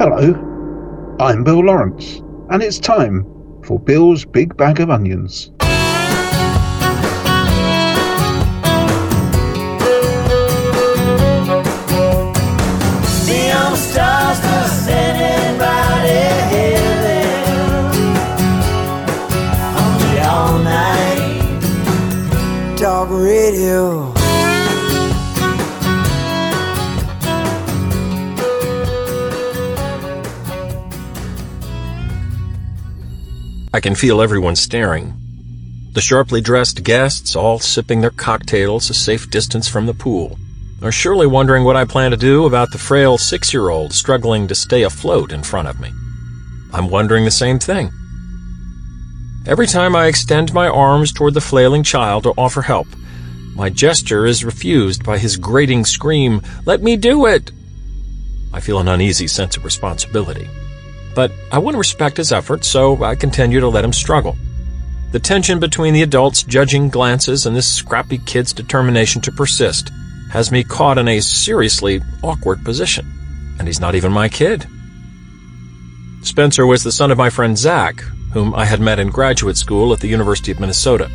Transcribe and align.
Hello, 0.00 0.34
I'm 1.20 1.44
Bill 1.44 1.64
Lawrence, 1.64 2.20
and 2.48 2.64
it's 2.64 2.80
time 2.80 3.24
for 3.62 3.78
Bill's 3.78 4.24
Big 4.24 4.56
Bag 4.56 4.80
of 4.80 4.90
Onions. 4.90 5.52
Neon 13.28 13.76
I 33.72 33.78
can 33.78 33.94
feel 33.94 34.20
everyone 34.20 34.56
staring. 34.56 35.14
The 35.92 36.00
sharply 36.00 36.40
dressed 36.40 36.82
guests, 36.82 37.36
all 37.36 37.60
sipping 37.60 38.00
their 38.00 38.10
cocktails 38.10 38.90
a 38.90 38.94
safe 38.94 39.30
distance 39.30 39.68
from 39.68 39.86
the 39.86 39.94
pool, 39.94 40.38
are 40.82 40.90
surely 40.90 41.28
wondering 41.28 41.62
what 41.62 41.76
I 41.76 41.84
plan 41.84 42.10
to 42.10 42.16
do 42.16 42.46
about 42.46 42.72
the 42.72 42.78
frail 42.78 43.16
six 43.16 43.54
year 43.54 43.68
old 43.68 43.92
struggling 43.92 44.48
to 44.48 44.56
stay 44.56 44.82
afloat 44.82 45.30
in 45.30 45.44
front 45.44 45.68
of 45.68 45.78
me. 45.78 45.92
I'm 46.72 46.90
wondering 46.90 47.24
the 47.24 47.30
same 47.30 47.60
thing. 47.60 47.92
Every 49.46 49.68
time 49.68 49.94
I 49.94 50.06
extend 50.06 50.52
my 50.52 50.66
arms 50.66 51.12
toward 51.12 51.34
the 51.34 51.40
flailing 51.40 51.84
child 51.84 52.24
to 52.24 52.34
offer 52.36 52.62
help, 52.62 52.88
my 53.54 53.70
gesture 53.70 54.26
is 54.26 54.44
refused 54.44 55.04
by 55.04 55.18
his 55.18 55.36
grating 55.36 55.84
scream, 55.84 56.42
Let 56.66 56.82
me 56.82 56.96
do 56.96 57.26
it! 57.26 57.52
I 58.52 58.58
feel 58.58 58.80
an 58.80 58.88
uneasy 58.88 59.28
sense 59.28 59.56
of 59.56 59.64
responsibility. 59.64 60.48
But 61.14 61.32
I 61.50 61.58
want 61.58 61.74
to 61.74 61.78
respect 61.78 62.16
his 62.16 62.32
efforts, 62.32 62.68
so 62.68 63.02
I 63.02 63.14
continue 63.14 63.60
to 63.60 63.68
let 63.68 63.84
him 63.84 63.92
struggle. 63.92 64.36
The 65.12 65.18
tension 65.18 65.58
between 65.58 65.92
the 65.92 66.02
adults' 66.02 66.44
judging 66.44 66.88
glances 66.88 67.44
and 67.46 67.56
this 67.56 67.70
scrappy 67.70 68.18
kid's 68.18 68.52
determination 68.52 69.20
to 69.22 69.32
persist 69.32 69.90
has 70.30 70.52
me 70.52 70.62
caught 70.62 70.98
in 70.98 71.08
a 71.08 71.20
seriously 71.20 72.00
awkward 72.22 72.64
position. 72.64 73.12
And 73.58 73.66
he's 73.66 73.80
not 73.80 73.96
even 73.96 74.12
my 74.12 74.28
kid. 74.28 74.66
Spencer 76.22 76.64
was 76.64 76.84
the 76.84 76.92
son 76.92 77.10
of 77.10 77.18
my 77.18 77.28
friend 77.28 77.58
Zach, 77.58 78.00
whom 78.32 78.54
I 78.54 78.64
had 78.64 78.80
met 78.80 79.00
in 79.00 79.08
graduate 79.08 79.56
school 79.56 79.92
at 79.92 80.00
the 80.00 80.08
University 80.08 80.52
of 80.52 80.60
Minnesota. 80.60 81.10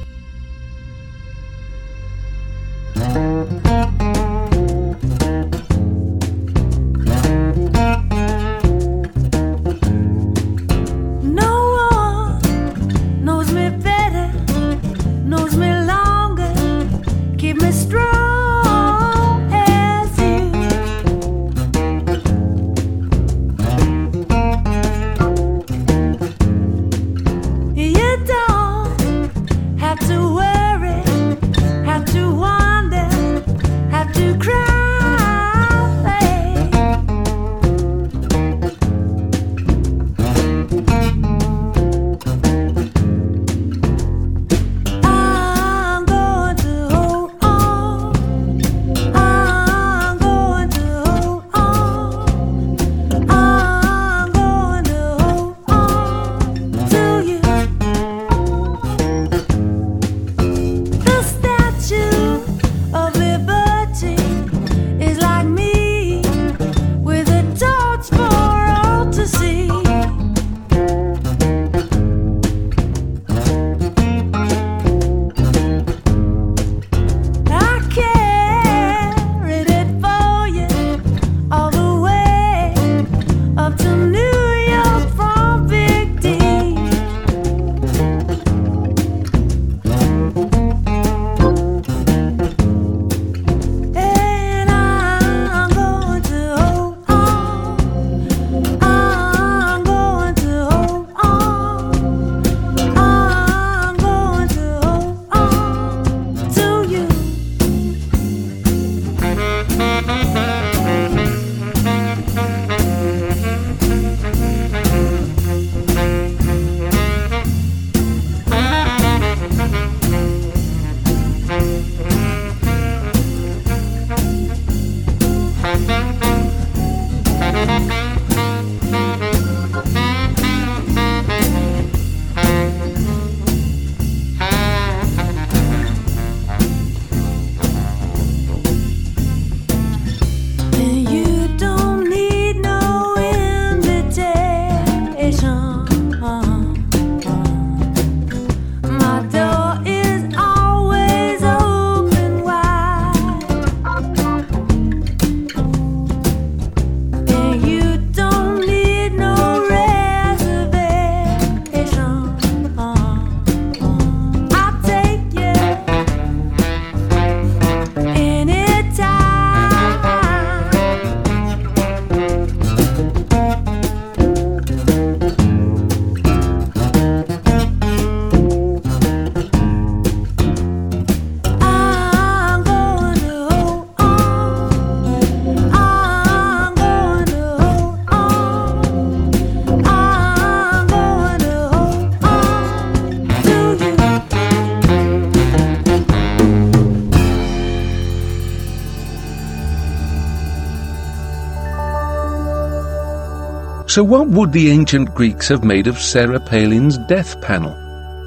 So, 203.96 204.04
what 204.04 204.28
would 204.28 204.52
the 204.52 204.72
ancient 204.72 205.16
Greeks 205.16 205.48
have 205.48 205.64
made 205.64 205.88
of 205.88 206.02
Sarah 206.02 206.42
Palin's 206.42 206.98
death 206.98 207.40
panel? 207.40 207.72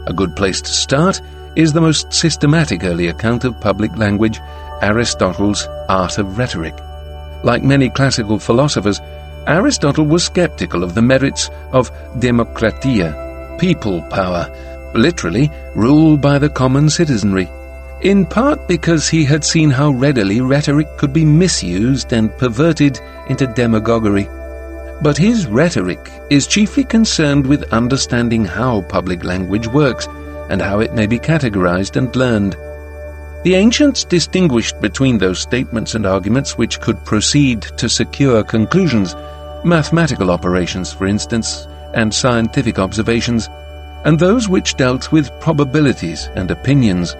A 0.06 0.15
good 0.15 0.35
place 0.35 0.62
to 0.62 0.70
start 0.70 1.20
is 1.56 1.75
the 1.75 1.81
most 1.82 2.11
systematic 2.11 2.85
early 2.85 3.09
account 3.09 3.44
of 3.44 3.61
public 3.61 3.94
language 3.99 4.41
Aristotle's 4.81 5.69
Art 5.91 6.17
of 6.17 6.38
Rhetoric. 6.38 6.75
Like 7.44 7.62
many 7.62 7.91
classical 7.91 8.38
philosophers, 8.38 8.99
Aristotle 9.47 10.06
was 10.06 10.25
skeptical 10.25 10.82
of 10.82 10.94
the 10.94 11.03
merits 11.03 11.50
of 11.73 11.93
demokratia, 12.19 13.59
people 13.59 14.00
power, 14.05 14.50
literally 14.94 15.50
rule 15.75 16.17
by 16.17 16.38
the 16.38 16.49
common 16.49 16.88
citizenry, 16.88 17.47
in 18.00 18.25
part 18.25 18.67
because 18.69 19.06
he 19.06 19.23
had 19.23 19.44
seen 19.44 19.69
how 19.69 19.91
readily 19.91 20.41
rhetoric 20.41 20.88
could 20.97 21.12
be 21.12 21.26
misused 21.26 22.14
and 22.14 22.35
perverted 22.38 22.99
into 23.29 23.47
demagoguery. 23.49 24.26
But 25.00 25.17
his 25.17 25.47
rhetoric 25.47 26.11
is 26.29 26.49
chiefly 26.49 26.83
concerned 26.83 27.47
with 27.47 27.73
understanding 27.73 28.45
how 28.45 28.83
public 28.83 29.23
language 29.23 29.69
works 29.69 30.09
and 30.50 30.61
how 30.61 30.81
it 30.81 30.95
may 30.95 31.06
be 31.06 31.21
categorized 31.21 31.97
and 31.97 32.15
learned. 32.17 32.56
The 33.45 33.55
ancients 33.55 34.03
distinguished 34.03 34.81
between 34.81 35.19
those 35.19 35.39
statements 35.39 35.95
and 35.95 36.05
arguments 36.05 36.59
which 36.59 36.81
could 36.81 37.05
proceed 37.05 37.62
to 37.62 37.89
secure 37.89 38.43
conclusions, 38.43 39.15
mathematical 39.65 40.33
operations, 40.33 40.93
for 40.93 41.06
instance, 41.06 41.69
and 41.95 42.12
scientific 42.12 42.81
observations, 42.81 43.49
and 44.05 44.19
those 44.19 44.49
which 44.49 44.75
dealt 44.75 45.12
with 45.12 45.31
probabilities 45.41 46.29
and 46.35 46.50
opinions. 46.50 47.15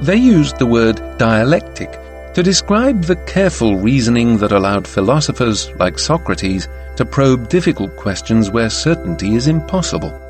They 0.00 0.16
used 0.16 0.58
the 0.58 0.66
word 0.66 1.00
dialectic 1.16 1.98
to 2.34 2.42
describe 2.42 3.04
the 3.04 3.16
careful 3.16 3.76
reasoning 3.76 4.36
that 4.38 4.52
allowed 4.52 4.86
philosophers 4.86 5.70
like 5.78 5.98
Socrates 5.98 6.68
to 6.96 7.04
probe 7.04 7.48
difficult 7.48 7.96
questions 7.96 8.50
where 8.50 8.70
certainty 8.70 9.34
is 9.34 9.48
impossible. 9.48 10.23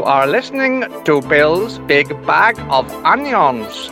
You 0.00 0.06
are 0.06 0.26
listening 0.26 0.86
to 1.04 1.20
Bill's 1.20 1.78
Big 1.80 2.08
Bag 2.26 2.58
of 2.70 2.90
Onions. 3.04 3.90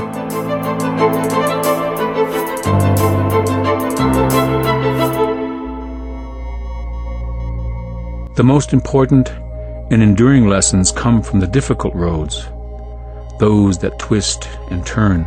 The 8.36 8.42
most 8.42 8.72
important 8.72 9.28
and 9.90 10.02
enduring 10.02 10.48
lessons 10.48 10.90
come 10.90 11.20
from 11.20 11.40
the 11.40 11.46
difficult 11.46 11.94
roads. 11.94 12.46
Those 13.38 13.76
that 13.80 13.98
twist 13.98 14.48
and 14.70 14.86
turn 14.86 15.26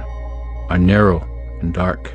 are 0.71 0.79
narrow 0.79 1.19
and 1.61 1.75
dark 1.75 2.11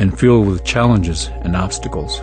and 0.00 0.18
filled 0.18 0.48
with 0.48 0.64
challenges 0.64 1.28
and 1.44 1.54
obstacles. 1.54 2.20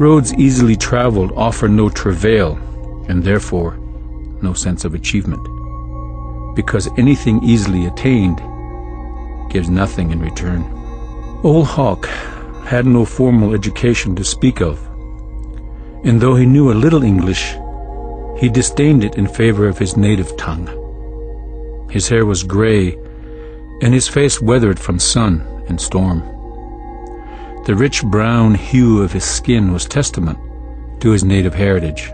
Roads 0.00 0.34
easily 0.34 0.74
traveled 0.74 1.30
offer 1.36 1.68
no 1.68 1.88
travail 1.88 2.58
and 3.08 3.22
therefore 3.22 3.76
no 4.42 4.52
sense 4.52 4.84
of 4.84 4.94
achievement, 4.94 5.42
because 6.54 6.88
anything 6.98 7.42
easily 7.42 7.86
attained 7.86 8.40
gives 9.50 9.68
nothing 9.68 10.10
in 10.10 10.20
return. 10.20 10.62
Old 11.42 11.66
Hawk 11.66 12.06
had 12.64 12.86
no 12.86 13.04
formal 13.04 13.54
education 13.54 14.16
to 14.16 14.24
speak 14.24 14.60
of, 14.60 14.84
and 16.04 16.20
though 16.20 16.34
he 16.34 16.46
knew 16.46 16.72
a 16.72 16.82
little 16.84 17.02
English, 17.02 17.54
he 18.38 18.48
disdained 18.48 19.02
it 19.02 19.16
in 19.16 19.26
favor 19.26 19.66
of 19.66 19.78
his 19.78 19.96
native 19.96 20.36
tongue. 20.36 20.68
His 21.90 22.08
hair 22.08 22.26
was 22.26 22.42
gray, 22.42 22.98
and 23.82 23.94
his 23.94 24.08
face 24.08 24.40
weathered 24.40 24.78
from 24.78 24.98
sun 24.98 25.40
and 25.68 25.80
storm. 25.80 26.20
The 27.64 27.74
rich 27.74 28.04
brown 28.04 28.54
hue 28.54 29.02
of 29.02 29.12
his 29.12 29.24
skin 29.24 29.72
was 29.72 29.86
testament 29.86 30.38
to 31.00 31.10
his 31.10 31.24
native 31.24 31.54
heritage. 31.54 32.10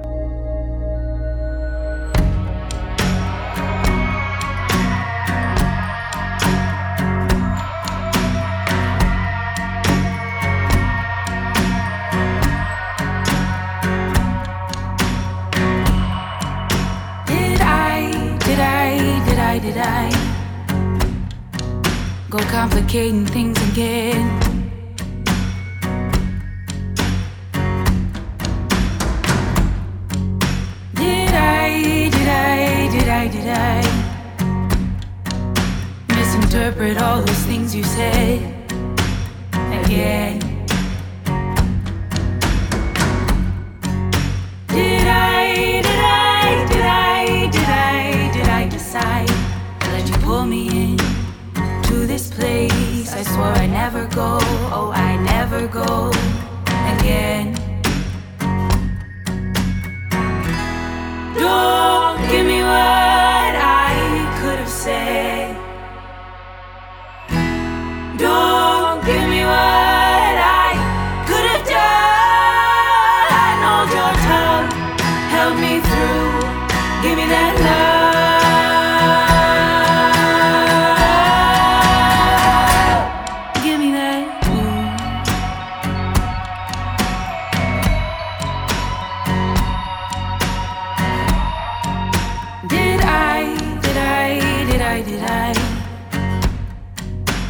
Did 95.13 95.25
I, 95.25 95.53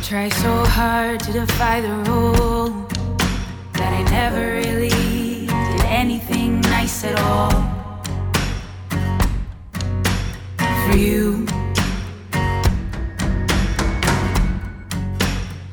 try 0.02 0.28
so 0.28 0.64
hard 0.64 1.20
to 1.20 1.32
defy 1.32 1.80
the 1.80 1.94
rule 2.10 2.88
that 3.74 3.92
I 3.92 4.02
never 4.10 4.44
really 4.56 5.46
did 5.46 5.84
anything 5.84 6.60
nice 6.62 7.04
at 7.04 7.16
all. 7.20 7.52
For 10.58 10.96
you? 10.96 11.46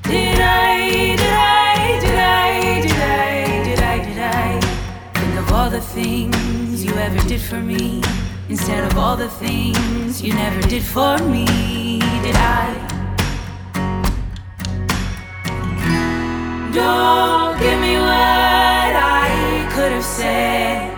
Did 0.04 0.40
I, 0.40 1.16
did 1.18 1.20
I, 1.22 2.00
did 2.04 2.20
I, 2.20 2.82
did 2.86 3.00
I, 3.02 3.64
did 3.64 3.80
I, 3.80 3.98
did 4.06 4.20
I 4.20 4.60
think 5.16 5.40
of 5.40 5.52
all 5.52 5.72
the 5.72 5.82
things 5.82 6.86
you 6.86 6.94
ever 6.94 7.28
did 7.28 7.42
for 7.42 7.60
me 7.60 8.04
instead 8.50 8.84
of 8.84 8.98
all 8.98 9.16
the 9.16 9.30
things 9.30 10.22
you 10.22 10.34
never 10.34 10.62
did 10.68 10.84
for 10.84 11.18
me? 11.20 11.46
Did 12.24 12.36
I? 12.36 12.74
Don't 16.74 17.60
give 17.60 17.80
me 17.80 17.96
what 17.98 18.94
I 18.96 19.70
could 19.74 19.92
have 19.92 20.04
said. 20.04 20.89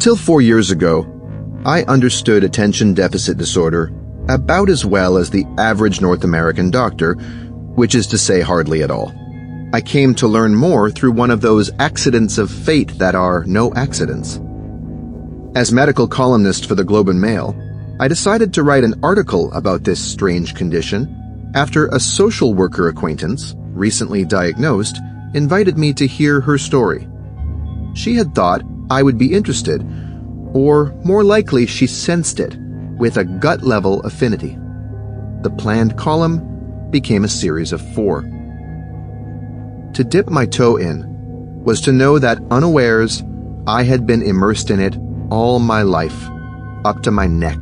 Until 0.00 0.16
four 0.16 0.40
years 0.40 0.70
ago, 0.70 1.06
I 1.66 1.82
understood 1.82 2.42
attention 2.42 2.94
deficit 2.94 3.36
disorder 3.36 3.92
about 4.30 4.70
as 4.70 4.82
well 4.82 5.18
as 5.18 5.28
the 5.28 5.44
average 5.58 6.00
North 6.00 6.24
American 6.24 6.70
doctor, 6.70 7.16
which 7.74 7.94
is 7.94 8.06
to 8.06 8.16
say 8.16 8.40
hardly 8.40 8.82
at 8.82 8.90
all. 8.90 9.12
I 9.74 9.82
came 9.82 10.14
to 10.14 10.26
learn 10.26 10.54
more 10.54 10.90
through 10.90 11.12
one 11.12 11.30
of 11.30 11.42
those 11.42 11.70
accidents 11.78 12.38
of 12.38 12.50
fate 12.50 12.96
that 12.96 13.14
are 13.14 13.44
no 13.44 13.74
accidents. 13.74 14.40
As 15.54 15.70
medical 15.70 16.08
columnist 16.08 16.64
for 16.64 16.74
the 16.74 16.82
Globe 16.82 17.10
and 17.10 17.20
Mail, 17.20 17.54
I 18.00 18.08
decided 18.08 18.54
to 18.54 18.62
write 18.62 18.84
an 18.84 18.98
article 19.02 19.52
about 19.52 19.84
this 19.84 20.02
strange 20.02 20.54
condition 20.54 21.52
after 21.54 21.88
a 21.88 22.00
social 22.00 22.54
worker 22.54 22.88
acquaintance, 22.88 23.54
recently 23.74 24.24
diagnosed, 24.24 24.96
invited 25.34 25.76
me 25.76 25.92
to 25.92 26.06
hear 26.06 26.40
her 26.40 26.56
story. 26.56 27.06
She 27.92 28.14
had 28.14 28.34
thought 28.34 28.62
I 28.90 29.02
would 29.02 29.16
be 29.16 29.32
interested, 29.32 29.82
or 30.52 30.92
more 31.04 31.22
likely, 31.22 31.64
she 31.66 31.86
sensed 31.86 32.40
it 32.40 32.56
with 32.98 33.16
a 33.16 33.24
gut 33.24 33.62
level 33.62 34.00
affinity. 34.02 34.58
The 35.42 35.50
planned 35.50 35.96
column 35.96 36.90
became 36.90 37.24
a 37.24 37.28
series 37.28 37.72
of 37.72 37.80
four. 37.94 38.22
To 39.94 40.04
dip 40.04 40.28
my 40.28 40.44
toe 40.44 40.76
in 40.76 41.06
was 41.64 41.80
to 41.82 41.92
know 41.92 42.18
that 42.18 42.42
unawares 42.50 43.22
I 43.66 43.84
had 43.84 44.06
been 44.06 44.22
immersed 44.22 44.70
in 44.70 44.80
it 44.80 44.98
all 45.30 45.60
my 45.60 45.82
life, 45.82 46.28
up 46.84 47.02
to 47.04 47.10
my 47.10 47.26
neck. 47.26 47.58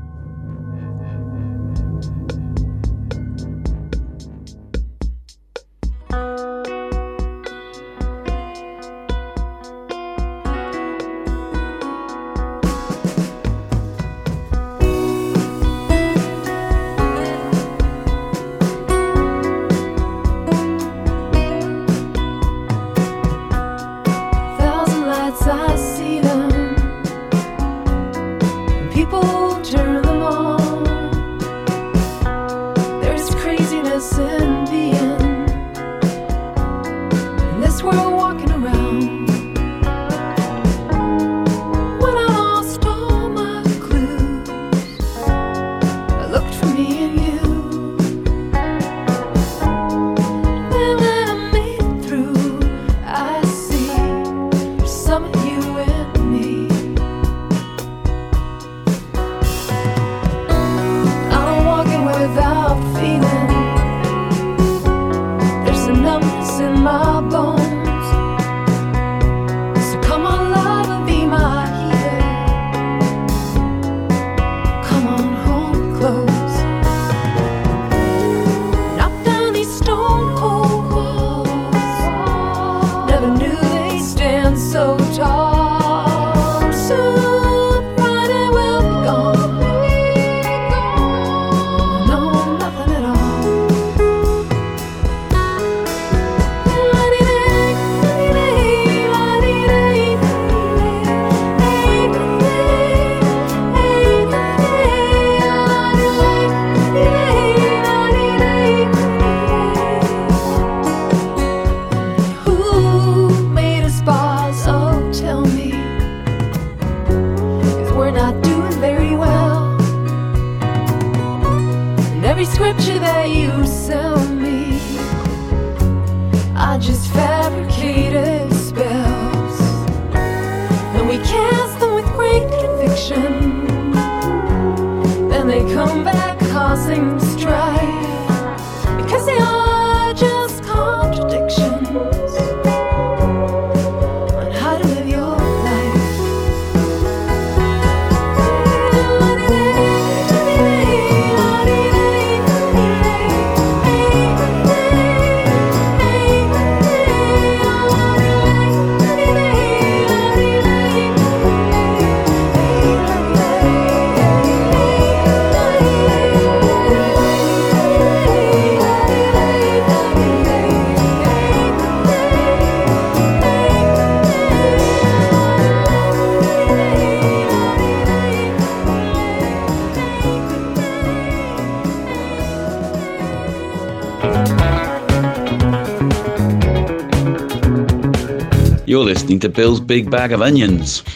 Listening 189.29 189.41
to 189.41 189.49
Bill's 189.51 189.81
Big 189.81 190.11
Bag 190.11 190.33
of 190.33 190.41
Onions. 190.41 191.01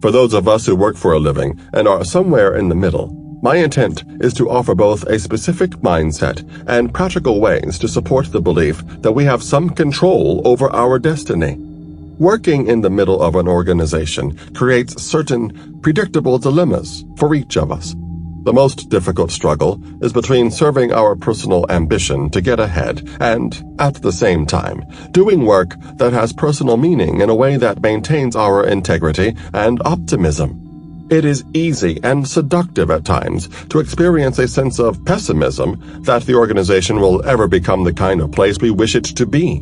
For 0.00 0.10
those 0.10 0.34
of 0.34 0.48
us 0.48 0.66
who 0.66 0.74
work 0.74 0.96
for 0.96 1.12
a 1.12 1.20
living 1.20 1.56
and 1.72 1.86
are 1.86 2.04
somewhere 2.04 2.56
in 2.56 2.68
the 2.68 2.74
middle, 2.74 3.12
my 3.44 3.54
intent 3.54 4.02
is 4.20 4.34
to 4.34 4.50
offer 4.50 4.74
both 4.74 5.04
a 5.04 5.20
specific 5.20 5.70
mindset 5.82 6.42
and 6.66 6.92
practical 6.92 7.40
ways 7.40 7.78
to 7.78 7.86
support 7.86 8.32
the 8.32 8.40
belief 8.40 8.82
that 9.02 9.12
we 9.12 9.22
have 9.22 9.40
some 9.40 9.70
control 9.70 10.42
over 10.44 10.68
our 10.74 10.98
destiny. 10.98 11.54
Working 12.18 12.66
in 12.66 12.80
the 12.80 12.90
middle 12.90 13.22
of 13.22 13.36
an 13.36 13.46
organization 13.46 14.36
creates 14.54 15.00
certain 15.00 15.80
predictable 15.80 16.38
dilemmas 16.38 17.04
for 17.18 17.36
each 17.36 17.56
of 17.56 17.70
us. 17.70 17.94
The 18.46 18.52
most 18.52 18.90
difficult 18.90 19.32
struggle 19.32 19.82
is 20.00 20.12
between 20.12 20.52
serving 20.52 20.92
our 20.92 21.16
personal 21.16 21.66
ambition 21.68 22.30
to 22.30 22.40
get 22.40 22.60
ahead 22.60 23.02
and, 23.18 23.60
at 23.80 23.94
the 24.02 24.12
same 24.12 24.46
time, 24.46 24.84
doing 25.10 25.44
work 25.44 25.74
that 25.96 26.12
has 26.12 26.32
personal 26.32 26.76
meaning 26.76 27.22
in 27.22 27.28
a 27.28 27.34
way 27.34 27.56
that 27.56 27.82
maintains 27.82 28.36
our 28.36 28.64
integrity 28.64 29.34
and 29.52 29.82
optimism. 29.84 31.08
It 31.10 31.24
is 31.24 31.42
easy 31.54 31.98
and 32.04 32.28
seductive 32.28 32.88
at 32.88 33.04
times 33.04 33.48
to 33.70 33.80
experience 33.80 34.38
a 34.38 34.46
sense 34.46 34.78
of 34.78 35.04
pessimism 35.04 36.04
that 36.04 36.22
the 36.22 36.36
organization 36.36 37.00
will 37.00 37.26
ever 37.26 37.48
become 37.48 37.82
the 37.82 37.92
kind 37.92 38.20
of 38.20 38.30
place 38.30 38.60
we 38.60 38.70
wish 38.70 38.94
it 38.94 39.06
to 39.06 39.26
be. 39.26 39.60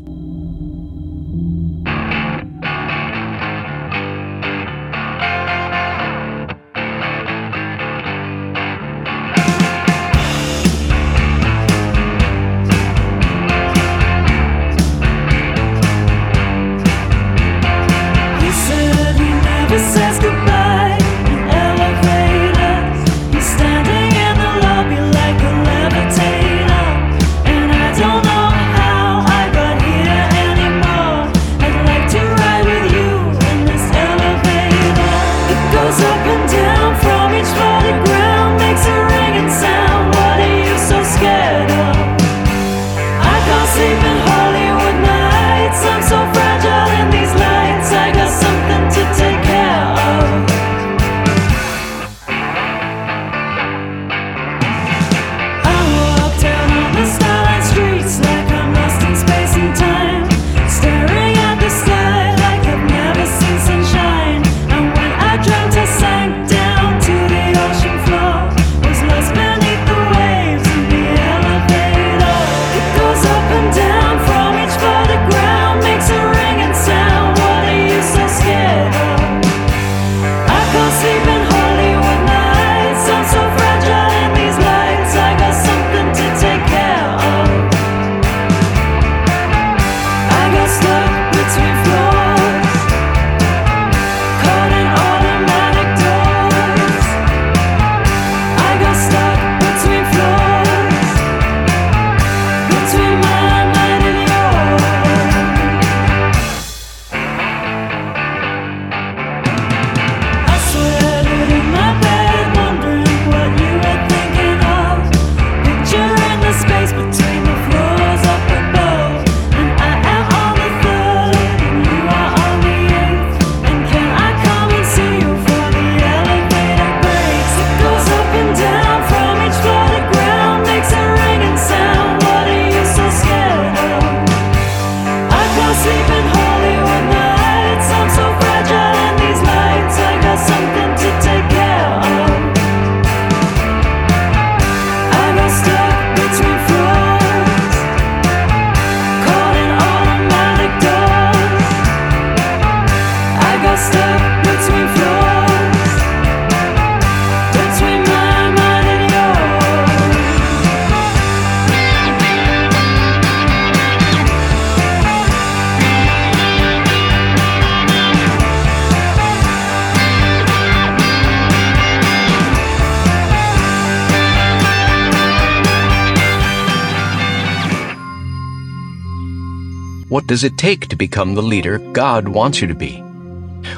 Does 180.34 180.42
it 180.42 180.58
take 180.58 180.88
to 180.88 180.96
become 180.96 181.36
the 181.36 181.42
leader 181.42 181.78
God 181.92 182.26
wants 182.26 182.60
you 182.60 182.66
to 182.66 182.74
be? 182.74 182.96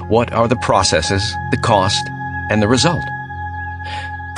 What 0.08 0.32
are 0.32 0.48
the 0.48 0.56
processes, 0.56 1.22
the 1.50 1.58
cost, 1.58 2.02
and 2.50 2.62
the 2.62 2.66
result? 2.66 3.04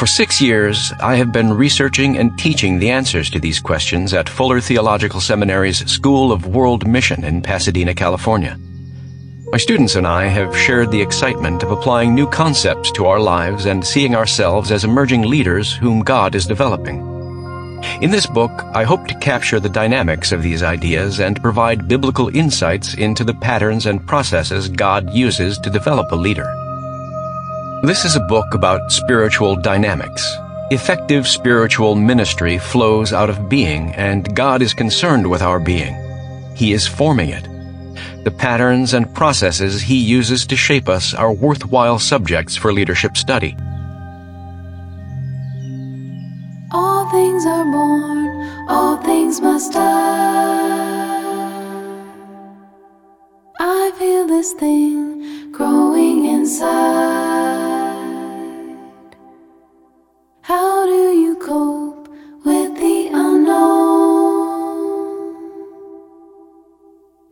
For 0.00 0.06
six 0.08 0.40
years, 0.40 0.92
I 0.98 1.14
have 1.14 1.30
been 1.30 1.54
researching 1.54 2.18
and 2.18 2.36
teaching 2.36 2.80
the 2.80 2.90
answers 2.90 3.30
to 3.30 3.38
these 3.38 3.60
questions 3.60 4.12
at 4.12 4.28
Fuller 4.28 4.60
Theological 4.60 5.20
Seminary's 5.20 5.88
School 5.88 6.32
of 6.32 6.48
World 6.48 6.88
Mission 6.88 7.22
in 7.22 7.40
Pasadena, 7.40 7.94
California. 7.94 8.58
My 9.52 9.58
students 9.58 9.94
and 9.94 10.04
I 10.04 10.24
have 10.24 10.58
shared 10.58 10.90
the 10.90 11.00
excitement 11.00 11.62
of 11.62 11.70
applying 11.70 12.16
new 12.16 12.26
concepts 12.26 12.90
to 12.92 13.06
our 13.06 13.20
lives 13.20 13.64
and 13.64 13.86
seeing 13.86 14.16
ourselves 14.16 14.72
as 14.72 14.82
emerging 14.82 15.22
leaders 15.22 15.72
whom 15.72 16.00
God 16.00 16.34
is 16.34 16.46
developing. 16.46 17.17
In 18.00 18.10
this 18.10 18.26
book, 18.26 18.50
I 18.74 18.84
hope 18.84 19.06
to 19.06 19.18
capture 19.18 19.60
the 19.60 19.68
dynamics 19.68 20.32
of 20.32 20.42
these 20.42 20.62
ideas 20.62 21.20
and 21.20 21.42
provide 21.42 21.88
biblical 21.88 22.28
insights 22.36 22.94
into 22.94 23.24
the 23.24 23.34
patterns 23.34 23.86
and 23.86 24.06
processes 24.06 24.68
God 24.68 25.12
uses 25.12 25.58
to 25.58 25.70
develop 25.70 26.10
a 26.12 26.16
leader. 26.16 26.52
This 27.82 28.04
is 28.04 28.16
a 28.16 28.26
book 28.28 28.54
about 28.54 28.92
spiritual 28.92 29.56
dynamics. 29.56 30.36
Effective 30.70 31.26
spiritual 31.26 31.94
ministry 31.94 32.58
flows 32.58 33.12
out 33.12 33.30
of 33.30 33.48
being, 33.48 33.94
and 33.94 34.34
God 34.34 34.60
is 34.60 34.74
concerned 34.74 35.28
with 35.28 35.42
our 35.42 35.58
being. 35.58 35.94
He 36.54 36.72
is 36.72 36.86
forming 36.86 37.30
it. 37.30 37.48
The 38.24 38.30
patterns 38.30 38.94
and 38.94 39.14
processes 39.14 39.80
He 39.80 39.96
uses 39.96 40.44
to 40.46 40.56
shape 40.56 40.88
us 40.88 41.14
are 41.14 41.32
worthwhile 41.32 41.98
subjects 41.98 42.56
for 42.56 42.72
leadership 42.72 43.16
study. 43.16 43.56
All 47.08 47.14
things 47.14 47.46
are 47.46 47.64
born, 47.64 48.68
all 48.68 48.98
things 48.98 49.40
must 49.40 49.72
die. 49.72 50.92
I 53.58 53.90
feel 53.98 54.26
this 54.26 54.52
thing 54.52 55.50
growing 55.50 56.26
inside. 56.26 56.66
How 60.42 60.84
do 60.84 61.12
you 61.22 61.36
cope 61.36 62.10
with 62.44 62.76
the 62.76 63.08
unknown? 63.10 63.56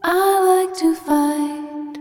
I 0.02 0.40
like 0.52 0.74
to 0.78 0.94
fight, 0.94 1.98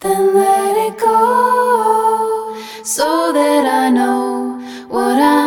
then 0.00 0.34
let 0.34 0.76
it 0.88 0.98
go, 0.98 2.54
so 2.84 3.32
that 3.32 3.64
I 3.64 3.88
know 3.88 4.60
what 4.90 5.18
I'm 5.18 5.45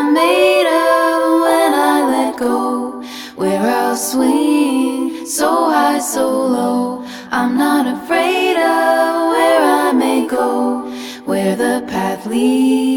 一 12.39 12.88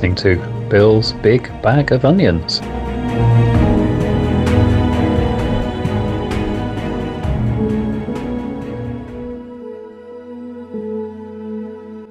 listening 0.00 0.14
to 0.14 0.66
Bill's 0.70 1.12
Big 1.12 1.42
Bag 1.60 1.92
of 1.92 2.06
Onions. 2.06 2.60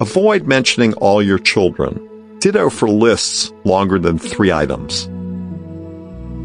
Avoid 0.00 0.46
mentioning 0.46 0.92
all 0.94 1.20
your 1.20 1.40
children. 1.40 2.38
Ditto 2.38 2.70
for 2.70 2.88
lists 2.88 3.52
longer 3.64 3.98
than 3.98 4.18
three 4.18 4.52
items. 4.52 5.06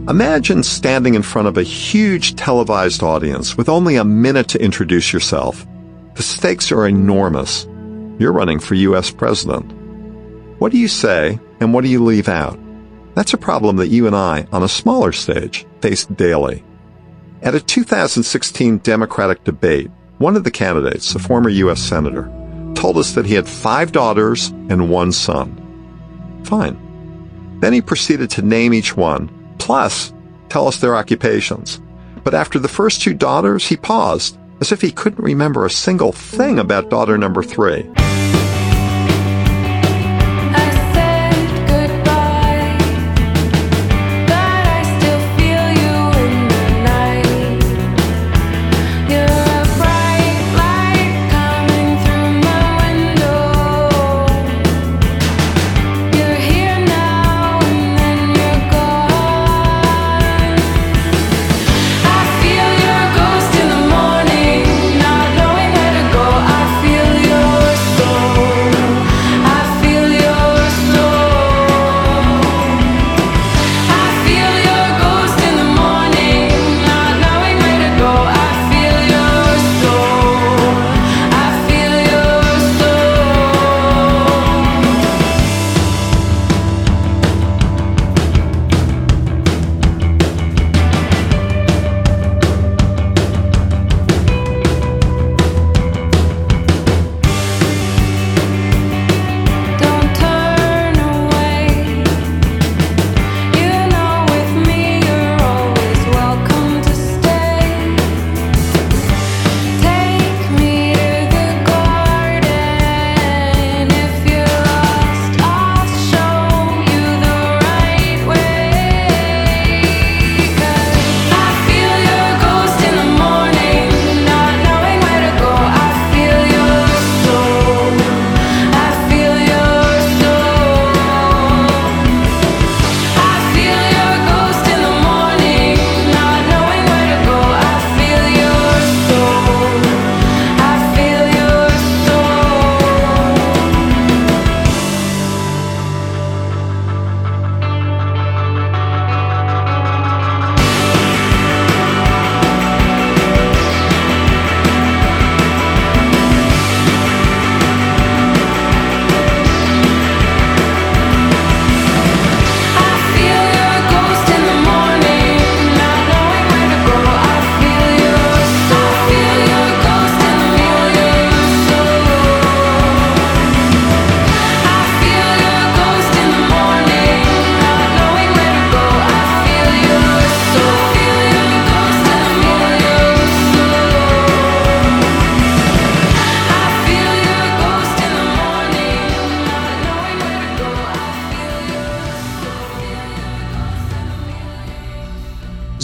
Imagine 0.10 0.64
standing 0.64 1.14
in 1.14 1.22
front 1.22 1.48
of 1.48 1.60
a 1.60 1.64
huge 1.64 2.36
televised 2.36 3.04
audience 3.04 3.56
with 3.56 3.70
only 3.70 3.98
a 3.98 4.04
minute 4.04 4.48
to 4.48 4.64
introduce 4.64 5.14
yourself. 5.14 5.64
The 6.16 6.24
stakes 6.24 6.72
are 6.72 6.88
enormous. 6.88 7.66
You're 8.18 8.34
running 8.34 8.60
for 8.60 8.74
U.S. 8.74 9.12
president. 9.12 9.65
What 10.60 10.72
do 10.72 10.78
you 10.78 10.88
say 10.88 11.40
and 11.60 11.74
what 11.74 11.84
do 11.84 11.90
you 11.90 12.04
leave 12.04 12.30
out? 12.30 12.60
That's 13.14 13.34
a 13.34 13.38
problem 13.38 13.78
that 13.78 13.88
you 13.88 14.08
and 14.08 14.16
I, 14.16 14.48
on 14.52 14.64
a 14.64 14.68
smaller 14.68 15.12
stage, 15.12 15.66
face 15.82 16.06
daily. 16.06 16.64
At 17.42 17.56
a 17.56 17.60
2016 17.60 18.80
Democratic 18.80 19.44
debate, 19.44 19.90
one 20.18 20.36
of 20.36 20.44
the 20.44 20.52
candidates, 20.52 21.14
a 21.14 21.20
former 21.20 21.50
U.S. 21.50 21.82
Senator, 21.82 22.32
told 22.76 22.98
us 22.98 23.14
that 23.14 23.26
he 23.26 23.34
had 23.34 23.48
five 23.48 23.92
daughters 23.92 24.50
and 24.70 24.90
one 24.90 25.12
son. 25.12 25.62
Fine. 26.46 27.60
Then 27.60 27.74
he 27.74 27.82
proceeded 27.82 28.30
to 28.32 28.42
name 28.42 28.74
each 28.74 28.96
one, 28.96 29.30
plus 29.60 30.14
tell 30.50 30.68
us 30.68 30.78
their 30.80 30.96
occupations. 30.96 31.82
But 32.24 32.34
after 32.34 32.60
the 32.60 32.68
first 32.68 33.02
two 33.02 33.14
daughters, 33.14 33.68
he 33.68 33.78
paused, 33.78 34.38
as 34.62 34.72
if 34.72 34.82
he 34.82 34.92
couldn't 34.92 35.24
remember 35.24 35.66
a 35.66 35.70
single 35.70 36.12
thing 36.12 36.60
about 36.60 36.90
daughter 36.90 37.18
number 37.18 37.44
three. 37.44 37.90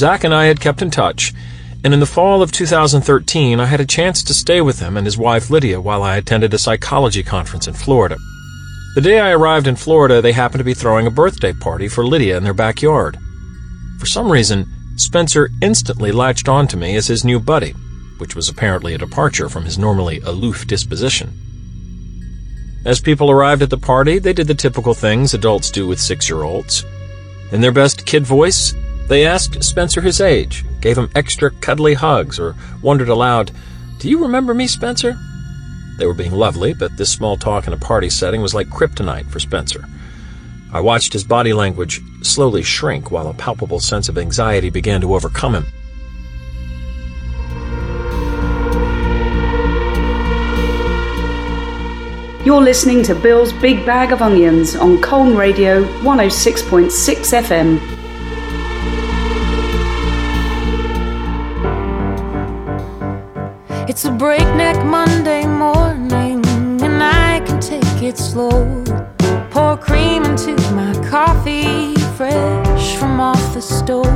Zach 0.01 0.23
and 0.23 0.33
I 0.33 0.45
had 0.45 0.59
kept 0.59 0.81
in 0.81 0.89
touch, 0.89 1.31
and 1.83 1.93
in 1.93 1.99
the 1.99 2.07
fall 2.07 2.41
of 2.41 2.51
2013, 2.51 3.59
I 3.59 3.65
had 3.67 3.79
a 3.79 3.85
chance 3.85 4.23
to 4.23 4.33
stay 4.33 4.59
with 4.59 4.79
him 4.79 4.97
and 4.97 5.05
his 5.05 5.15
wife 5.15 5.51
Lydia 5.51 5.79
while 5.79 6.01
I 6.01 6.17
attended 6.17 6.55
a 6.55 6.57
psychology 6.57 7.21
conference 7.21 7.67
in 7.67 7.75
Florida. 7.75 8.17
The 8.95 9.01
day 9.01 9.19
I 9.19 9.29
arrived 9.29 9.67
in 9.67 9.75
Florida, 9.75 10.19
they 10.19 10.31
happened 10.31 10.57
to 10.57 10.63
be 10.63 10.73
throwing 10.73 11.05
a 11.05 11.11
birthday 11.11 11.53
party 11.53 11.87
for 11.87 12.03
Lydia 12.03 12.35
in 12.35 12.43
their 12.43 12.55
backyard. 12.55 13.19
For 13.99 14.07
some 14.07 14.31
reason, 14.31 14.65
Spencer 14.95 15.51
instantly 15.61 16.11
latched 16.11 16.49
on 16.49 16.67
to 16.69 16.77
me 16.77 16.95
as 16.95 17.05
his 17.05 17.23
new 17.23 17.39
buddy, 17.39 17.75
which 18.17 18.35
was 18.35 18.49
apparently 18.49 18.95
a 18.95 18.97
departure 18.97 19.49
from 19.49 19.65
his 19.65 19.77
normally 19.77 20.19
aloof 20.21 20.65
disposition. 20.65 21.31
As 22.85 23.01
people 23.01 23.29
arrived 23.29 23.61
at 23.61 23.69
the 23.69 23.77
party, 23.77 24.17
they 24.17 24.33
did 24.33 24.47
the 24.47 24.55
typical 24.55 24.95
things 24.95 25.35
adults 25.35 25.69
do 25.69 25.85
with 25.85 26.01
six 26.01 26.27
year 26.27 26.41
olds. 26.41 26.83
In 27.51 27.61
their 27.61 27.71
best 27.71 28.07
kid 28.07 28.25
voice, 28.25 28.73
they 29.11 29.25
asked 29.25 29.61
Spencer 29.61 29.99
his 29.99 30.21
age, 30.21 30.63
gave 30.79 30.97
him 30.97 31.09
extra 31.15 31.51
cuddly 31.51 31.95
hugs, 31.95 32.39
or 32.39 32.55
wondered 32.81 33.09
aloud, 33.09 33.51
Do 33.97 34.09
you 34.09 34.21
remember 34.21 34.53
me, 34.53 34.67
Spencer? 34.67 35.17
They 35.97 36.05
were 36.05 36.13
being 36.13 36.31
lovely, 36.31 36.73
but 36.73 36.95
this 36.95 37.11
small 37.11 37.35
talk 37.35 37.67
in 37.67 37.73
a 37.73 37.77
party 37.77 38.09
setting 38.09 38.41
was 38.41 38.53
like 38.53 38.69
kryptonite 38.69 39.29
for 39.29 39.41
Spencer. 39.41 39.83
I 40.71 40.79
watched 40.79 41.11
his 41.11 41.25
body 41.25 41.51
language 41.51 41.99
slowly 42.21 42.63
shrink 42.63 43.11
while 43.11 43.27
a 43.27 43.33
palpable 43.33 43.81
sense 43.81 44.07
of 44.07 44.17
anxiety 44.17 44.69
began 44.69 45.01
to 45.01 45.13
overcome 45.13 45.55
him. 45.55 45.65
You're 52.45 52.61
listening 52.61 53.03
to 53.03 53.13
Bill's 53.13 53.51
Big 53.51 53.85
Bag 53.85 54.13
of 54.13 54.21
Onions 54.21 54.77
on 54.77 55.01
Colne 55.01 55.35
Radio 55.35 55.83
106.6 55.99 56.87
FM. 57.43 58.00
It's 63.91 64.05
a 64.05 64.11
breakneck 64.11 64.85
Monday 64.85 65.45
morning, 65.45 66.45
and 66.81 67.03
I 67.03 67.41
can 67.45 67.59
take 67.59 68.01
it 68.01 68.17
slow. 68.17 68.85
Pour 69.49 69.75
cream 69.75 70.23
into 70.23 70.55
my 70.71 70.93
coffee, 71.09 71.93
fresh 72.15 72.95
from 72.95 73.19
off 73.19 73.53
the 73.53 73.61
stove. 73.61 74.07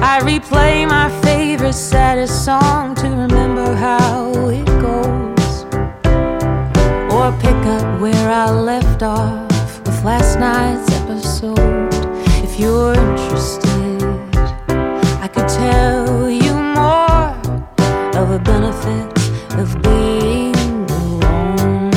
I 0.00 0.20
replay 0.22 0.88
my 0.88 1.10
favorite, 1.20 1.74
saddest 1.74 2.46
song 2.46 2.94
to 2.94 3.08
remember 3.10 3.74
how 3.74 4.32
it 4.48 4.64
goes. 4.80 5.64
Or 7.12 7.30
pick 7.42 7.60
up 7.76 8.00
where 8.00 8.30
I 8.30 8.50
left 8.52 9.02
off 9.02 9.80
with 9.80 10.02
last 10.02 10.38
night's 10.38 10.90
episode. 11.02 11.92
If 12.42 12.58
you're 12.58 12.94
interested, 12.94 14.02
I 15.20 15.28
could 15.28 15.46
tell 15.46 16.03
the 18.34 18.40
benefits 18.40 19.28
of 19.60 19.80
being 19.80 20.56
alone. 20.90 21.92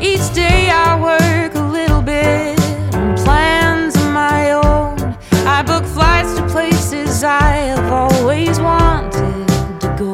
Each 0.00 0.32
day 0.32 0.70
I 0.70 0.94
work 1.10 1.56
a 1.56 1.66
little 1.78 2.00
bit 2.00 2.56
on 2.94 3.16
plans 3.16 3.96
of 3.96 4.12
my 4.12 4.52
own. 4.52 4.96
I 5.44 5.64
book 5.64 5.84
flights 5.84 6.34
to 6.36 6.46
places 6.46 7.24
I 7.24 7.50
have 7.72 7.90
always 7.90 8.60
wanted 8.60 9.48
to 9.82 9.88
go. 9.98 10.12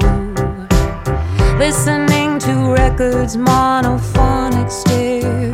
Listening 1.58 2.38
to 2.38 2.72
records, 2.72 3.36
monophonic 3.36 4.70
stereo. 4.70 5.52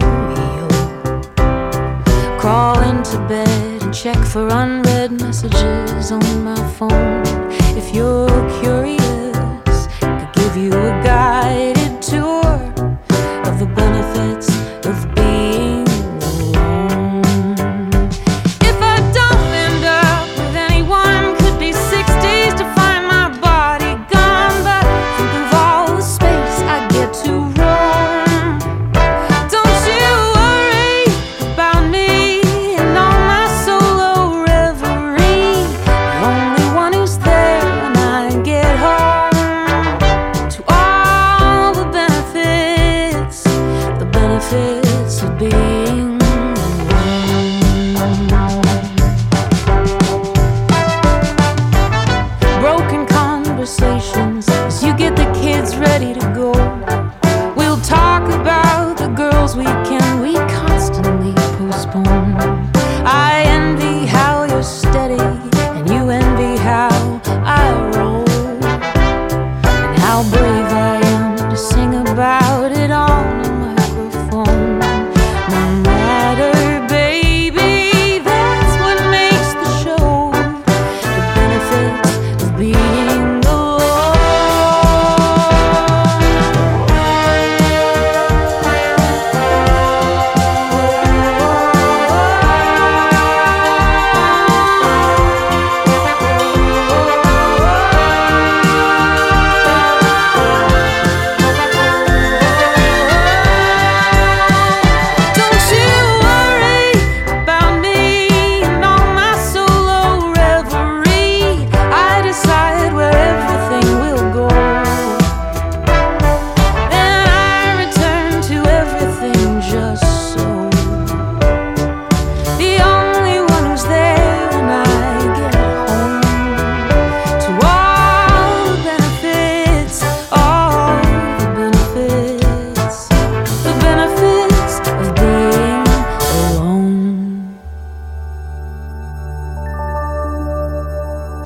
Crawl 2.38 2.78
into 2.82 3.18
bed 3.26 3.82
and 3.82 3.92
check 3.92 4.18
for 4.18 4.46
unread 4.46 5.10
messages 5.10 6.12
on 6.12 6.44
my 6.44 6.62
phone. 6.76 7.24
If 7.76 7.92
you're 7.92 8.28
curious, 8.60 8.77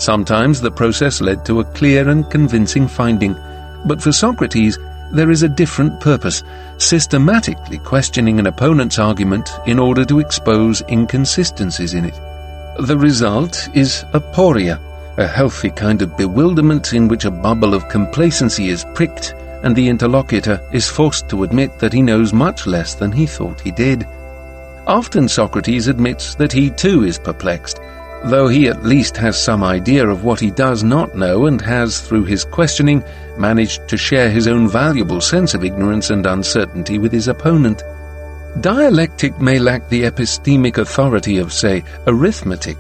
Sometimes 0.03 0.61
the 0.61 0.73
process 0.73 1.21
led 1.21 1.45
to 1.45 1.61
a 1.61 1.65
clear 1.65 2.09
and 2.09 2.29
convincing 2.29 2.89
finding, 2.89 3.37
but 3.85 4.03
for 4.03 4.11
Socrates, 4.11 4.77
there 5.13 5.31
is 5.31 5.45
a 5.45 5.49
different 5.49 6.01
purpose, 6.01 6.43
systematically 6.79 7.79
questioning 7.79 8.41
an 8.41 8.49
opponent's 8.49 8.99
argument 8.99 9.49
in 9.65 9.79
order 9.79 10.05
to 10.07 10.19
expose 10.19 10.83
inconsistencies 10.89 11.95
in 11.95 12.05
it. 12.05 12.15
The 12.81 12.99
result 12.99 13.69
is 13.75 14.05
aporia, 14.13 14.81
a 15.19 15.29
healthy 15.29 15.71
kind 15.71 16.03
of 16.03 16.17
bewilderment 16.17 16.95
in 16.95 17.07
which 17.07 17.25
a 17.25 17.31
bubble 17.31 17.73
of 17.73 17.89
complacency 17.89 18.71
is 18.71 18.85
pricked 18.95 19.37
and 19.63 19.77
the 19.77 19.89
interlocutor 19.89 20.61
is 20.73 20.89
forced 20.89 21.29
to 21.29 21.45
admit 21.45 21.79
that 21.79 21.93
he 21.93 22.03
knows 22.03 22.33
much 22.33 22.67
less 22.67 22.97
than 22.97 23.13
he 23.13 23.25
thought 23.25 23.61
he 23.61 23.71
did. 23.71 24.05
Often 24.89 25.29
Socrates 25.29 25.87
admits 25.87 26.35
that 26.35 26.53
he 26.53 26.71
too 26.71 27.05
is 27.05 27.21
perplexed, 27.21 27.79
though 28.25 28.49
he 28.49 28.69
at 28.69 28.85
least 28.85 29.17
has 29.17 29.43
some 29.43 29.65
idea 29.65 30.07
of 30.07 30.25
what 30.25 30.41
he 30.41 30.51
does 30.51 30.83
not 30.83 31.17
know 31.17 31.47
and 31.47 31.61
has, 31.61 32.01
through 32.01 32.25
his 32.25 32.45
questioning, 32.45 33.03
managed 33.37 33.89
to 33.89 33.97
share 33.97 34.31
his 34.31 34.47
own 34.47 34.69
valuable 34.69 35.21
sense 35.21 35.55
of 35.55 35.65
ignorance 35.65 36.11
and 36.11 36.27
uncertainty 36.27 36.99
with 36.99 37.13
his 37.13 37.29
opponent. 37.29 37.83
Dialectic 38.61 39.41
may 39.41 39.59
lack 39.59 39.89
the 39.89 40.03
epistemic 40.03 40.79
authority 40.79 41.39
of, 41.39 41.53
say, 41.53 41.83
arithmetic, 42.07 42.77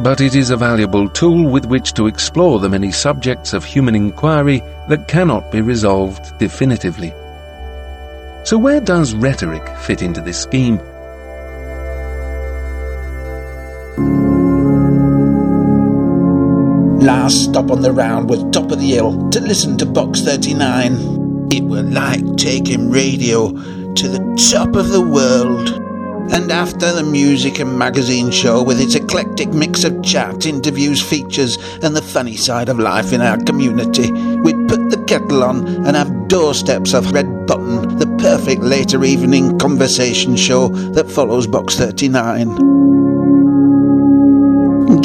but 0.00 0.20
it 0.20 0.34
is 0.34 0.50
a 0.50 0.56
valuable 0.56 1.08
tool 1.08 1.50
with 1.50 1.66
which 1.66 1.92
to 1.94 2.06
explore 2.06 2.58
the 2.58 2.68
many 2.68 2.90
subjects 2.90 3.52
of 3.52 3.64
human 3.64 3.94
inquiry 3.94 4.62
that 4.88 5.08
cannot 5.08 5.50
be 5.52 5.60
resolved 5.60 6.38
definitively. 6.38 7.12
So 8.44 8.56
where 8.56 8.80
does 8.80 9.14
rhetoric 9.14 9.68
fit 9.78 10.00
into 10.00 10.20
this 10.20 10.40
scheme? 10.40 10.80
Last 17.10 17.46
stop 17.46 17.72
on 17.72 17.82
the 17.82 17.90
round 17.90 18.30
was 18.30 18.44
top 18.52 18.70
of 18.70 18.78
the 18.78 18.92
hill 18.92 19.30
to 19.30 19.40
listen 19.40 19.76
to 19.78 19.84
Box 19.84 20.20
39. 20.20 21.48
It 21.50 21.64
were 21.64 21.82
like 21.82 22.36
taking 22.36 22.88
radio 22.88 23.48
to 23.50 24.08
the 24.08 24.48
top 24.52 24.76
of 24.76 24.90
the 24.90 25.00
world. 25.00 25.70
And 26.32 26.52
after 26.52 26.92
the 26.92 27.02
music 27.02 27.58
and 27.58 27.76
magazine 27.76 28.30
show 28.30 28.62
with 28.62 28.80
its 28.80 28.94
eclectic 28.94 29.48
mix 29.48 29.82
of 29.82 30.04
chat, 30.04 30.46
interviews, 30.46 31.02
features, 31.02 31.58
and 31.82 31.96
the 31.96 32.00
funny 32.00 32.36
side 32.36 32.68
of 32.68 32.78
life 32.78 33.12
in 33.12 33.22
our 33.22 33.38
community, 33.38 34.12
we'd 34.12 34.68
put 34.68 34.90
the 34.90 35.04
kettle 35.08 35.42
on 35.42 35.66
and 35.66 35.96
have 35.96 36.28
doorsteps 36.28 36.94
of 36.94 37.10
Red 37.10 37.48
Button, 37.48 37.98
the 37.98 38.06
perfect 38.20 38.62
later 38.62 39.02
evening 39.02 39.58
conversation 39.58 40.36
show 40.36 40.68
that 40.68 41.10
follows 41.10 41.48
Box 41.48 41.74
39. 41.74 43.19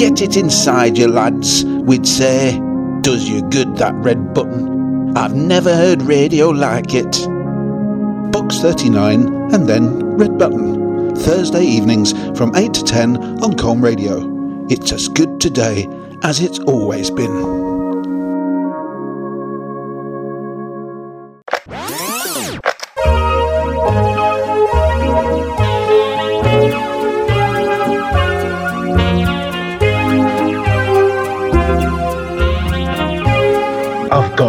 Get 0.05 0.21
it 0.21 0.37
inside 0.37 0.99
you, 0.99 1.07
lads, 1.07 1.65
we'd 1.65 2.05
say. 2.05 2.61
Does 3.01 3.27
you 3.27 3.41
good, 3.49 3.75
that 3.77 3.95
red 3.95 4.35
button. 4.35 5.17
I've 5.17 5.33
never 5.33 5.75
heard 5.75 6.03
radio 6.03 6.49
like 6.49 6.93
it. 6.93 7.11
Box 8.31 8.59
39 8.59 9.51
and 9.51 9.67
then 9.67 10.15
Red 10.15 10.37
Button. 10.37 11.15
Thursday 11.15 11.63
evenings 11.63 12.13
from 12.37 12.55
8 12.55 12.71
to 12.75 12.83
10 12.83 13.17
on 13.41 13.57
Combe 13.57 13.83
Radio. 13.83 14.67
It's 14.69 14.91
as 14.91 15.07
good 15.07 15.41
today 15.41 15.89
as 16.21 16.39
it's 16.39 16.59
always 16.59 17.09
been. 17.09 17.74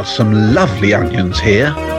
Some 0.07 0.33
lovely 0.55 0.95
onions 0.95 1.41
here. 1.41 1.96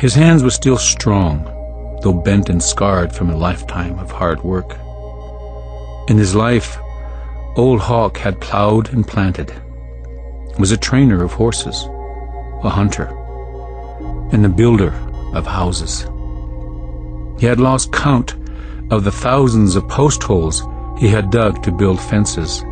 His 0.00 0.14
hands 0.14 0.42
were 0.42 0.48
still 0.48 0.78
strong, 0.78 1.44
though 2.00 2.14
bent 2.14 2.48
and 2.48 2.62
scarred 2.62 3.12
from 3.12 3.28
a 3.28 3.36
lifetime 3.36 3.98
of 3.98 4.10
hard 4.10 4.42
work. 4.42 4.78
In 6.08 6.16
his 6.16 6.34
life, 6.34 6.78
Old 7.54 7.80
Hawk 7.80 8.16
had 8.16 8.40
plowed 8.40 8.94
and 8.94 9.06
planted, 9.06 9.52
was 10.58 10.72
a 10.72 10.78
trainer 10.78 11.22
of 11.22 11.34
horses, 11.34 11.84
a 12.64 12.70
hunter, 12.70 13.08
and 14.32 14.46
a 14.46 14.48
builder 14.48 14.94
of 15.34 15.46
houses. 15.46 16.08
He 17.38 17.44
had 17.44 17.60
lost 17.60 17.92
count 17.92 18.36
of 18.90 19.04
the 19.04 19.12
thousands 19.12 19.76
of 19.76 19.86
post 19.86 20.22
holes 20.22 20.62
he 20.98 21.08
had 21.08 21.30
dug 21.30 21.62
to 21.62 21.70
build 21.70 22.00
fences, 22.00 22.62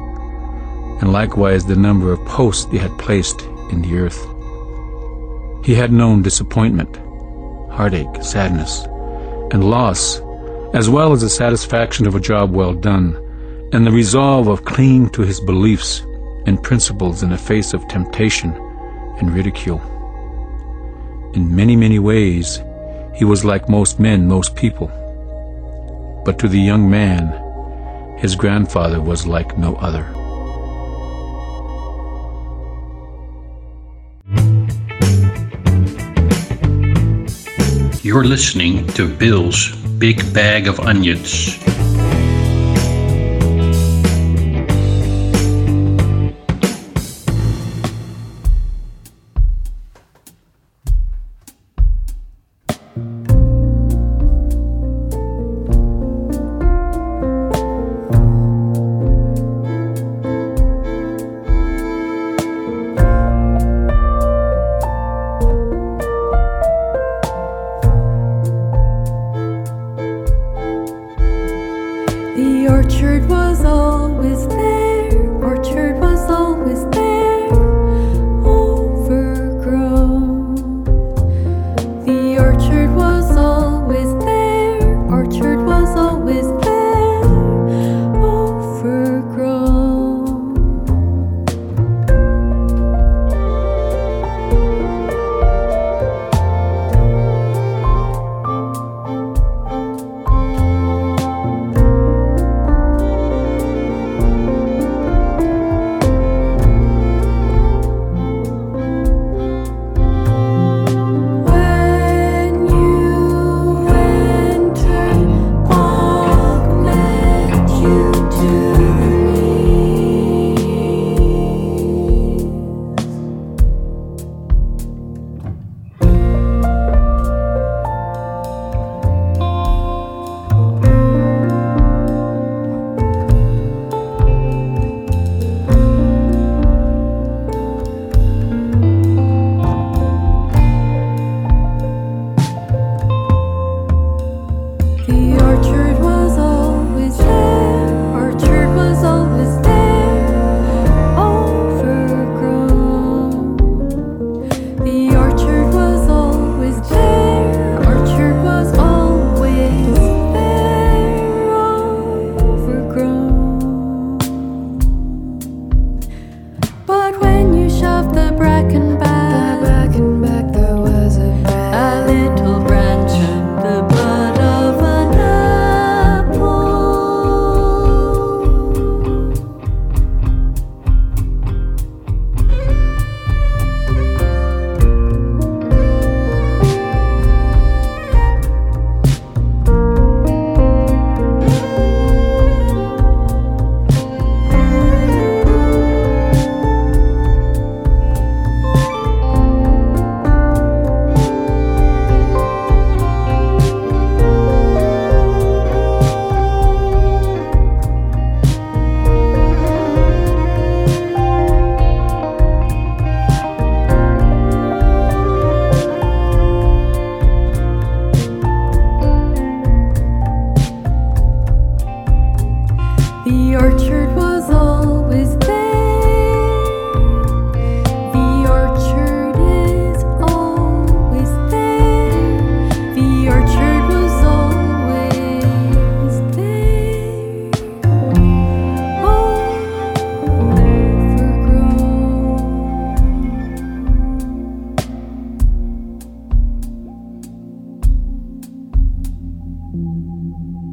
and 1.02 1.12
likewise 1.12 1.66
the 1.66 1.76
number 1.76 2.10
of 2.10 2.24
posts 2.24 2.70
he 2.70 2.78
had 2.78 2.98
placed 2.98 3.42
in 3.70 3.82
the 3.82 3.98
earth. 3.98 4.26
He 5.62 5.74
had 5.74 5.92
known 5.92 6.22
disappointment, 6.22 6.98
heartache, 7.78 8.24
sadness, 8.24 8.86
and 9.52 9.70
loss, 9.70 10.20
as 10.74 10.90
well 10.90 11.12
as 11.12 11.20
the 11.20 11.28
satisfaction 11.28 12.08
of 12.08 12.16
a 12.16 12.20
job 12.20 12.52
well 12.52 12.74
done, 12.74 13.14
and 13.72 13.86
the 13.86 13.92
resolve 13.92 14.48
of 14.48 14.64
clinging 14.64 15.08
to 15.10 15.22
his 15.22 15.40
beliefs 15.42 16.02
and 16.46 16.60
principles 16.60 17.22
in 17.22 17.30
the 17.30 17.38
face 17.38 17.74
of 17.74 17.86
temptation 17.86 18.50
and 19.20 19.32
ridicule. 19.32 19.80
In 21.34 21.54
many, 21.54 21.76
many 21.76 22.00
ways, 22.00 22.60
he 23.14 23.24
was 23.24 23.44
like 23.44 23.68
most 23.68 24.00
men, 24.00 24.26
most 24.26 24.56
people. 24.56 24.88
But 26.24 26.36
to 26.40 26.48
the 26.48 26.58
young 26.58 26.90
man, 26.90 27.28
his 28.18 28.34
grandfather 28.34 29.00
was 29.00 29.24
like 29.24 29.56
no 29.56 29.76
other. 29.76 30.17
You're 38.08 38.24
listening 38.24 38.86
to 38.94 39.06
Bill's 39.06 39.70
Big 39.98 40.32
Bag 40.32 40.66
of 40.66 40.80
Onions. 40.80 41.67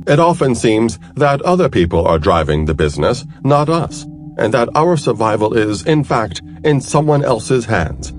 It 0.07 0.19
often 0.19 0.53
seems 0.53 0.99
that 1.15 1.41
other 1.41 1.67
people 1.67 2.07
are 2.07 2.19
driving 2.19 2.65
the 2.65 2.75
business, 2.75 3.25
not 3.43 3.69
us, 3.69 4.03
and 4.37 4.53
that 4.53 4.69
our 4.75 4.97
survival 4.97 5.53
is, 5.55 5.85
in 5.87 6.03
fact, 6.03 6.41
in 6.63 6.79
someone 6.79 7.23
else's 7.23 7.65
hands. 7.65 8.13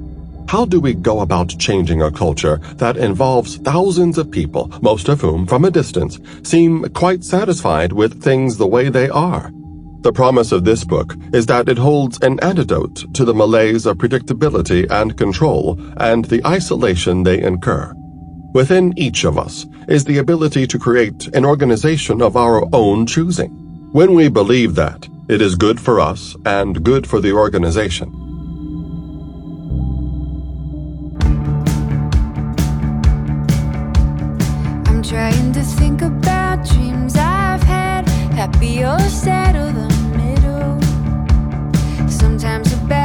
How 0.48 0.64
do 0.64 0.80
we 0.80 0.94
go 0.94 1.20
about 1.20 1.48
changing 1.58 2.02
a 2.02 2.10
culture 2.10 2.58
that 2.76 2.96
involves 2.96 3.56
thousands 3.58 4.18
of 4.18 4.30
people, 4.30 4.72
most 4.82 5.08
of 5.08 5.20
whom, 5.20 5.46
from 5.46 5.64
a 5.64 5.70
distance, 5.70 6.18
seem 6.42 6.84
quite 6.90 7.24
satisfied 7.24 7.92
with 7.92 8.22
things 8.22 8.56
the 8.56 8.66
way 8.66 8.88
they 8.88 9.08
are? 9.08 9.52
The 10.02 10.12
promise 10.12 10.52
of 10.52 10.64
this 10.64 10.84
book 10.84 11.16
is 11.32 11.46
that 11.46 11.68
it 11.68 11.78
holds 11.78 12.20
an 12.22 12.38
antidote 12.40 13.12
to 13.14 13.24
the 13.24 13.34
malaise 13.34 13.86
of 13.86 13.98
predictability 13.98 14.88
and 14.88 15.16
control 15.16 15.80
and 15.96 16.24
the 16.26 16.46
isolation 16.46 17.24
they 17.24 17.42
incur. 17.42 17.92
Within 18.56 18.94
each 18.96 19.24
of 19.24 19.36
us 19.36 19.66
is 19.86 20.06
the 20.06 20.16
ability 20.16 20.66
to 20.66 20.78
create 20.78 21.26
an 21.34 21.44
organization 21.44 22.22
of 22.22 22.38
our 22.38 22.66
own 22.72 23.04
choosing. 23.04 23.50
When 23.92 24.14
we 24.14 24.28
believe 24.28 24.76
that, 24.76 25.06
it 25.28 25.42
is 25.42 25.56
good 25.56 25.78
for 25.78 26.00
us 26.00 26.34
and 26.46 26.82
good 26.82 27.06
for 27.06 27.20
the 27.20 27.32
organization. 27.34 28.08
I'm 34.86 35.02
trying 35.02 35.52
to 35.52 35.60
think 35.60 36.00
about 36.00 36.66
dreams 36.66 37.14
I've 37.14 37.62
had, 37.62 38.08
happy 38.40 38.82
or 38.82 38.98
sad 39.00 39.54
or 39.54 39.70
the 39.70 39.90
middle. 40.16 40.80
Sometimes 42.08 42.72
about 42.72 42.95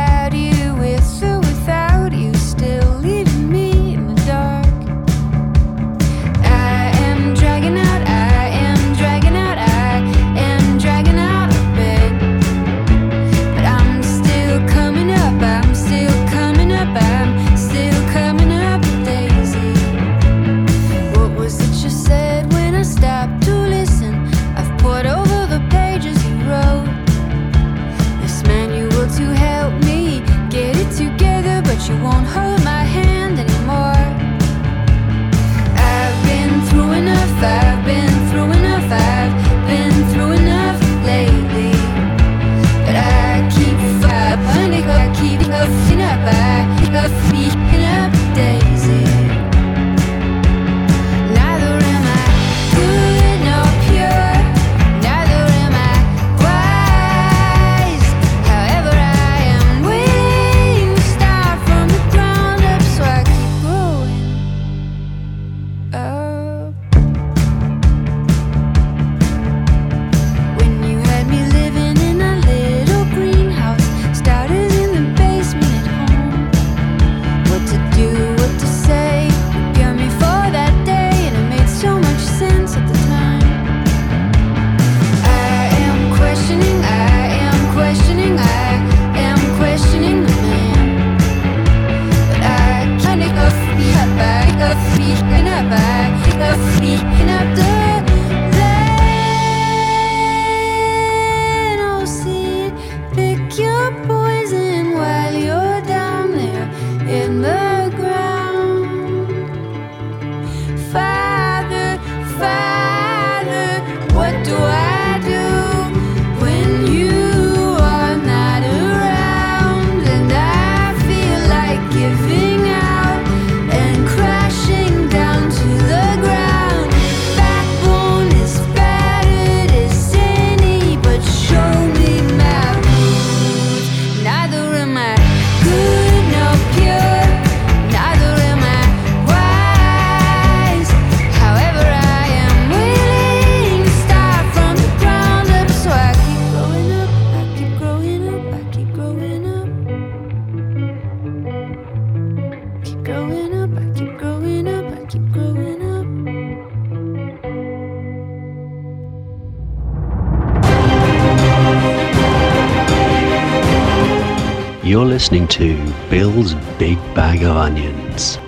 listening 165.22 165.48
to 165.48 165.78
Bill's 166.10 166.56
Big 166.80 166.98
Bag 167.14 167.44
of 167.44 167.56
Onions. 167.56 168.40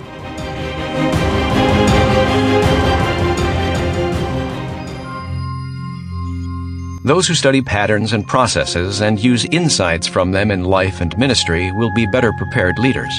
Those 7.04 7.28
who 7.28 7.34
study 7.34 7.62
patterns 7.62 8.12
and 8.12 8.26
processes 8.26 9.00
and 9.00 9.22
use 9.22 9.44
insights 9.52 10.08
from 10.08 10.32
them 10.32 10.50
in 10.50 10.64
life 10.64 11.00
and 11.00 11.16
ministry 11.16 11.70
will 11.70 11.94
be 11.94 12.06
better 12.06 12.32
prepared 12.32 12.76
leaders. 12.80 13.16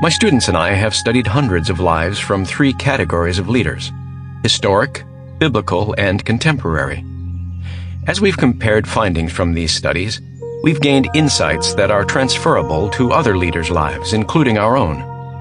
My 0.00 0.08
students 0.08 0.46
and 0.46 0.56
I 0.56 0.70
have 0.70 0.94
studied 0.94 1.26
hundreds 1.26 1.68
of 1.68 1.80
lives 1.80 2.20
from 2.20 2.44
three 2.44 2.72
categories 2.74 3.40
of 3.40 3.48
leaders 3.48 3.90
historic, 4.44 5.02
biblical, 5.40 5.96
and 5.98 6.24
contemporary. 6.24 7.04
As 8.06 8.20
we've 8.20 8.36
compared 8.36 8.86
findings 8.86 9.32
from 9.32 9.52
these 9.52 9.74
studies, 9.74 10.20
We've 10.62 10.80
gained 10.80 11.08
insights 11.14 11.74
that 11.74 11.90
are 11.90 12.04
transferable 12.04 12.88
to 12.90 13.12
other 13.12 13.36
leaders' 13.36 13.70
lives, 13.70 14.12
including 14.12 14.58
our 14.58 14.76
own. 14.76 14.98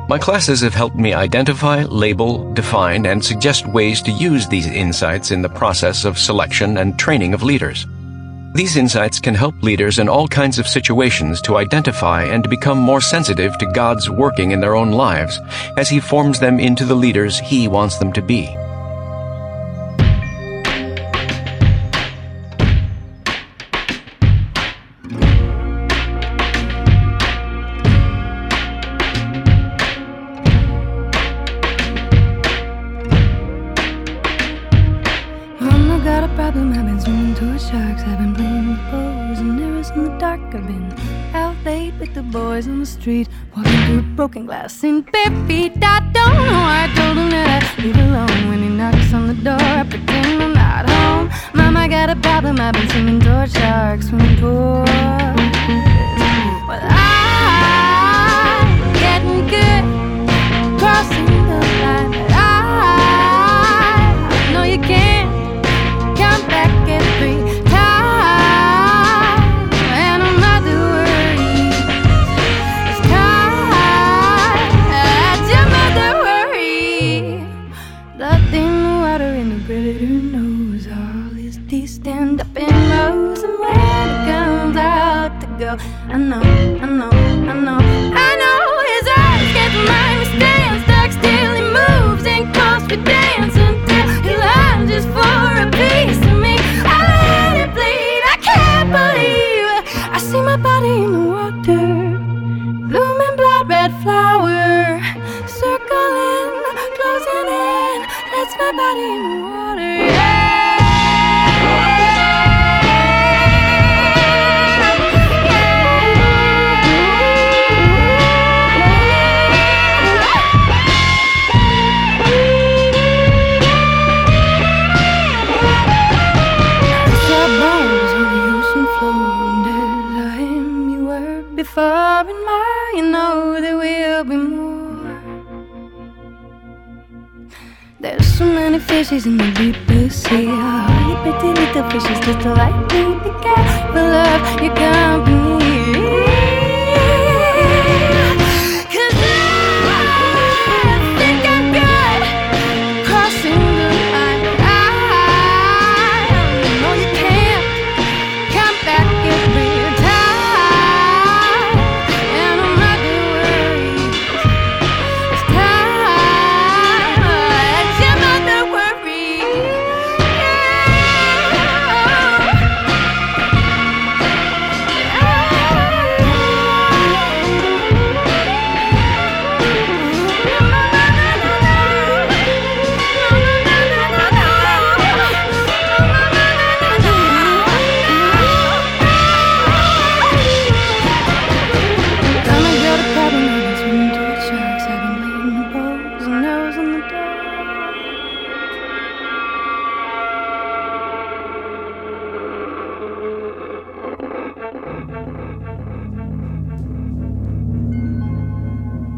My 0.08 0.20
classes 0.20 0.62
have 0.62 0.76
helped 0.76 0.98
me 0.98 1.14
identify, 1.14 1.84
label, 1.84 2.54
define, 2.54 3.08
and 3.08 3.24
suggest 3.24 3.66
ways 3.66 4.02
to 4.04 4.12
use 4.12 4.48
these 4.48 4.68
insights 4.68 5.32
in 5.32 5.42
the 5.42 5.50
process 5.50 6.06
of 6.06 6.20
selection 6.20 6.78
and 6.78 7.00
training 7.00 7.34
of 7.34 7.42
leaders. 7.42 7.88
These 8.54 8.78
insights 8.78 9.20
can 9.20 9.34
help 9.34 9.62
leaders 9.64 10.00
in 10.00 10.08
all 10.08 10.28
kinds 10.28 10.60
of 10.60 10.68
situations 10.68 11.42
to 11.42 11.58
identify 11.58 12.24
and 12.24 12.50
become 12.50 12.78
more 12.78 13.02
sensitive 13.02 13.58
to 13.58 13.72
God's 13.74 14.10
working 14.10 14.52
in 14.52 14.62
their 14.62 14.76
own 14.76 14.92
lives 14.92 15.42
as 15.76 15.90
He 15.90 16.00
forms 16.00 16.40
them 16.40 16.60
into 16.60 16.86
the 16.86 16.96
leaders 16.96 17.40
He 17.40 17.68
wants 17.68 17.98
them 17.98 18.14
to 18.14 18.22
be. 18.22 18.56
looking 44.36 44.46
glass 44.46 44.84
in. 44.84 45.55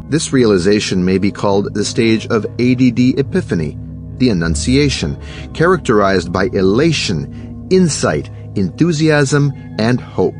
This 0.09 0.31
realization 0.31 1.03
may 1.03 1.17
be 1.17 1.31
called 1.31 1.73
the 1.73 1.83
stage 1.83 2.27
of 2.27 2.45
ADD 2.59 3.19
epiphany, 3.19 3.77
the 4.17 4.29
Annunciation, 4.29 5.19
characterized 5.53 6.31
by 6.31 6.45
elation, 6.53 7.67
insight, 7.69 8.29
enthusiasm, 8.55 9.51
and 9.77 9.99
hope. 9.99 10.35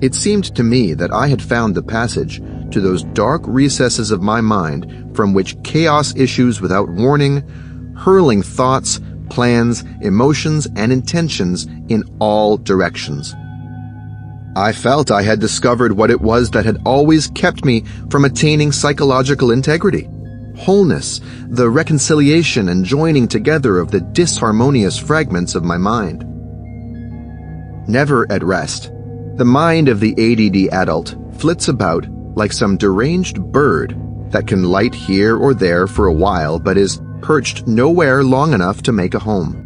It 0.00 0.14
seemed 0.14 0.54
to 0.56 0.62
me 0.62 0.94
that 0.94 1.12
I 1.12 1.28
had 1.28 1.42
found 1.42 1.74
the 1.74 1.82
passage 1.82 2.42
to 2.70 2.80
those 2.80 3.04
dark 3.04 3.42
recesses 3.46 4.10
of 4.10 4.22
my 4.22 4.40
mind 4.40 5.14
from 5.14 5.34
which 5.34 5.62
chaos 5.62 6.16
issues 6.16 6.60
without 6.60 6.88
warning, 6.88 7.46
hurling 7.96 8.42
thoughts, 8.42 9.00
plans, 9.30 9.84
emotions, 10.00 10.66
and 10.74 10.92
intentions 10.92 11.66
in 11.88 12.02
all 12.18 12.56
directions. 12.56 13.34
I 14.56 14.72
felt 14.72 15.10
I 15.10 15.22
had 15.22 15.40
discovered 15.40 15.92
what 15.92 16.12
it 16.12 16.20
was 16.20 16.50
that 16.50 16.64
had 16.64 16.80
always 16.84 17.26
kept 17.28 17.64
me 17.64 17.82
from 18.08 18.24
attaining 18.24 18.70
psychological 18.70 19.50
integrity. 19.50 20.08
Wholeness, 20.56 21.20
the 21.48 21.68
reconciliation 21.68 22.68
and 22.68 22.84
joining 22.84 23.26
together 23.26 23.78
of 23.78 23.90
the 23.90 24.00
disharmonious 24.00 25.00
fragments 25.00 25.56
of 25.56 25.64
my 25.64 25.76
mind. 25.76 26.24
Never 27.88 28.30
at 28.30 28.44
rest, 28.44 28.92
the 29.36 29.44
mind 29.44 29.88
of 29.88 29.98
the 29.98 30.12
ADD 30.12 30.72
adult 30.72 31.16
flits 31.36 31.66
about 31.66 32.06
like 32.36 32.52
some 32.52 32.76
deranged 32.76 33.42
bird 33.50 33.96
that 34.30 34.46
can 34.46 34.62
light 34.62 34.94
here 34.94 35.36
or 35.36 35.52
there 35.52 35.88
for 35.88 36.06
a 36.06 36.12
while 36.12 36.60
but 36.60 36.78
is 36.78 37.00
perched 37.22 37.66
nowhere 37.66 38.22
long 38.22 38.52
enough 38.52 38.82
to 38.82 38.92
make 38.92 39.14
a 39.14 39.18
home. 39.18 39.63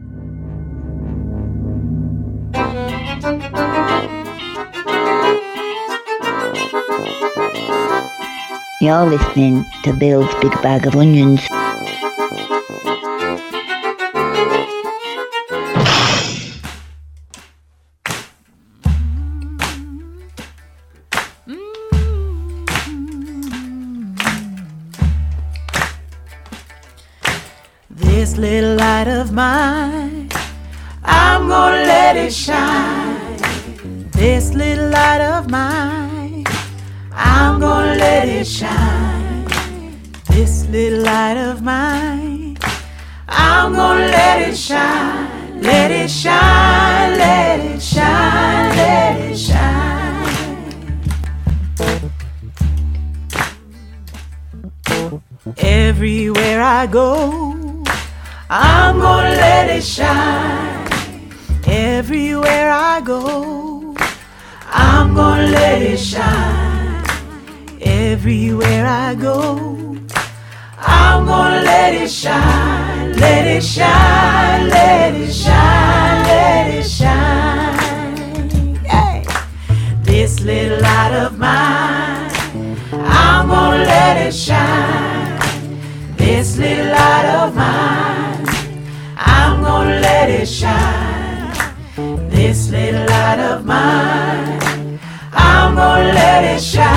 You're 8.81 9.07
listening 9.07 9.65
to 9.83 9.93
Bill's 9.93 10.33
Big 10.41 10.53
Bag 10.63 10.87
of 10.87 10.95
Onions. 10.95 11.41
This 27.91 28.37
little 28.37 28.77
light 28.77 29.09
of 29.09 29.33
mine, 29.33 30.29
I'm 31.03 31.49
gonna 31.49 31.83
let 31.83 32.17
it 32.17 32.33
shine. 32.33 33.39
This 34.13 34.55
little 34.55 34.91
light 34.91 35.21
of 35.21 35.51
mine, 35.51 35.98
I'm 37.41 37.61
gonna 37.61 37.95
let 37.95 38.29
it 38.29 38.47
shine. 38.47 39.47
This 40.29 40.67
little 40.67 41.03
light 41.03 41.37
of 41.37 41.63
mine, 41.63 42.59
I'm 43.29 43.73
gonna 43.73 44.07
let 44.07 44.49
it 44.49 44.57
shine. 44.57 45.61
Let 45.63 45.91
it 45.93 46.11
shine, 46.11 47.19
let 47.19 47.61
it 47.61 47.81
shine, 47.81 48.77
let 48.77 49.21
it 49.31 49.39
shine. 49.39 50.19
Everywhere 55.59 56.61
I 56.61 56.87
go, 56.87 57.85
I'm 58.51 58.99
gonna 58.99 59.35
let 59.47 59.71
it 59.71 59.85
shine. 59.85 60.89
Everywhere 61.67 62.71
I 62.71 63.01
go, 63.01 63.95
I'm 64.73 65.15
gonna 65.15 65.47
let 65.47 65.83
it 65.83 65.99
shine. 65.99 66.68
Everywhere 68.11 68.87
I 68.87 69.15
go, 69.15 69.95
I'm 70.79 71.27
gonna 71.27 71.61
let 71.61 71.93
it 71.93 72.11
shine. 72.11 73.13
Let 73.17 73.47
it 73.47 73.63
shine, 73.63 74.71
let 74.71 75.15
it 75.15 75.31
shine, 75.31 76.23
let 76.25 76.67
it 76.75 76.87
shine. 76.89 78.81
Yeah. 78.83 79.23
This 80.05 80.41
little 80.41 80.81
light 80.81 81.13
of 81.25 81.39
mine, 81.39 82.31
I'm 82.93 83.47
gonna 83.47 83.85
let 83.85 84.17
it 84.27 84.33
shine. 84.33 85.39
This 86.17 86.57
little 86.57 86.87
light 86.87 87.27
of 87.43 87.55
mine, 87.55 88.47
I'm 89.19 89.63
gonna 89.63 90.01
let 90.01 90.31
it 90.31 90.49
shine. 90.49 92.31
This 92.31 92.71
little 92.71 93.05
light 93.05 93.41
of 93.53 93.67
mine, 93.67 94.99
I'm 95.31 95.75
gonna 95.75 96.15
let 96.15 96.57
it 96.57 96.63
shine. 96.63 96.88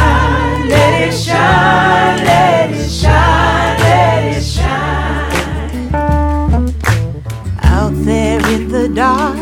It 1.11 1.17
shine, 1.17 2.23
let 2.23 2.71
it 2.71 2.89
shine, 2.89 3.79
let 3.79 4.37
it 4.37 4.41
shine. 4.41 5.91
Out 7.63 7.91
there 8.05 8.39
in 8.47 8.69
the 8.69 8.87
dark, 8.87 9.37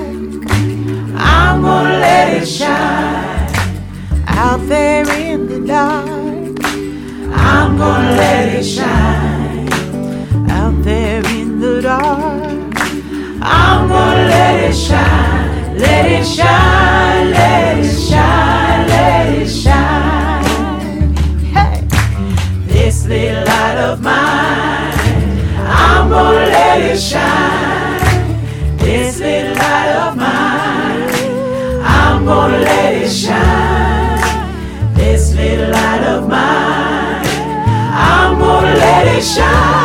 I'm 1.15 1.61
gonna 1.61 1.99
let 1.99 2.41
it 2.41 2.47
shine. 2.47 3.53
Out 4.29 4.67
there 4.67 5.07
in 5.11 5.45
the 5.47 5.59
dark, 5.67 6.59
I'm 7.37 7.77
gonna 7.77 8.15
let 8.17 8.49
it 8.49 8.63
shine. 8.63 9.69
Out 10.49 10.83
there 10.83 11.23
in 11.27 11.59
the 11.59 11.81
dark, 11.83 12.79
I'm 13.43 13.87
gonna. 13.87 14.09
Let 14.29 14.71
it 14.71 14.75
shine, 14.75 15.77
let 15.77 16.05
it 16.11 16.25
shine, 16.25 16.68
shine, 39.29 39.78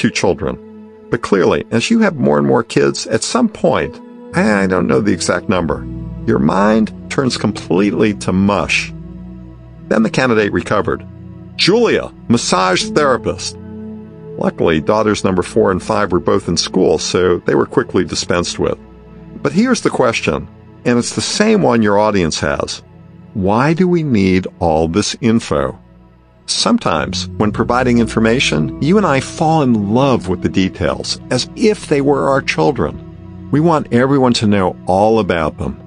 two 0.00 0.10
children, 0.10 0.56
but 1.10 1.20
clearly, 1.20 1.66
as 1.70 1.90
you 1.90 1.98
have 1.98 2.16
more 2.16 2.38
and 2.38 2.46
more 2.46 2.64
kids, 2.64 3.06
at 3.08 3.22
some 3.22 3.50
point, 3.50 4.00
I 4.34 4.66
don't 4.66 4.86
know 4.86 5.00
the 5.00 5.12
exact 5.12 5.48
number, 5.48 5.86
your 6.26 6.38
mind 6.38 6.92
turns 7.10 7.36
completely 7.36 8.14
to 8.14 8.32
mush. 8.32 8.92
Then 9.88 10.02
the 10.02 10.10
candidate 10.10 10.52
recovered. 10.52 11.06
Julia, 11.56 12.12
massage 12.28 12.88
therapist. 12.90 13.58
Luckily, 14.38 14.80
daughters 14.80 15.24
number 15.24 15.42
four 15.42 15.70
and 15.70 15.82
five 15.82 16.12
were 16.12 16.20
both 16.20 16.48
in 16.48 16.56
school, 16.56 16.96
so 16.96 17.38
they 17.40 17.54
were 17.54 17.66
quickly 17.66 18.04
dispensed 18.04 18.58
with. 18.58 18.78
But 19.42 19.52
here's 19.52 19.82
the 19.82 19.90
question, 19.90 20.48
and 20.86 20.98
it's 20.98 21.14
the 21.14 21.20
same 21.20 21.60
one 21.60 21.82
your 21.82 21.98
audience 21.98 22.40
has. 22.40 22.82
Why 23.34 23.74
do 23.74 23.88
we 23.88 24.04
need 24.04 24.46
all 24.60 24.86
this 24.86 25.16
info? 25.20 25.78
Sometimes, 26.46 27.28
when 27.38 27.52
providing 27.52 27.98
information, 27.98 28.80
you 28.82 28.96
and 28.96 29.06
I 29.06 29.20
fall 29.20 29.62
in 29.62 29.94
love 29.94 30.28
with 30.28 30.42
the 30.42 30.48
details, 30.48 31.20
as 31.30 31.48
if 31.56 31.88
they 31.88 32.00
were 32.00 32.28
our 32.28 32.42
children. 32.42 33.06
We 33.50 33.60
want 33.60 33.92
everyone 33.92 34.32
to 34.34 34.46
know 34.46 34.76
all 34.86 35.18
about 35.18 35.58
them. 35.58 35.80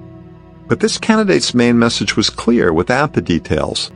But 0.66 0.80
this 0.80 0.98
candidate's 0.98 1.54
main 1.54 1.78
message 1.78 2.16
was 2.16 2.30
clear 2.30 2.72
without 2.72 3.12
the 3.12 3.22
details. 3.22 3.90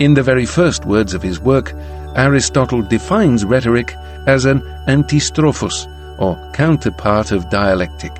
In 0.00 0.14
the 0.14 0.22
very 0.24 0.44
first 0.44 0.84
words 0.84 1.14
of 1.14 1.22
his 1.22 1.38
work, 1.38 1.72
Aristotle 2.16 2.82
defines 2.82 3.44
rhetoric 3.44 3.94
as 4.26 4.44
an 4.44 4.60
antistrophos, 4.88 5.86
or 6.18 6.36
counterpart 6.52 7.30
of 7.30 7.48
dialectic. 7.48 8.12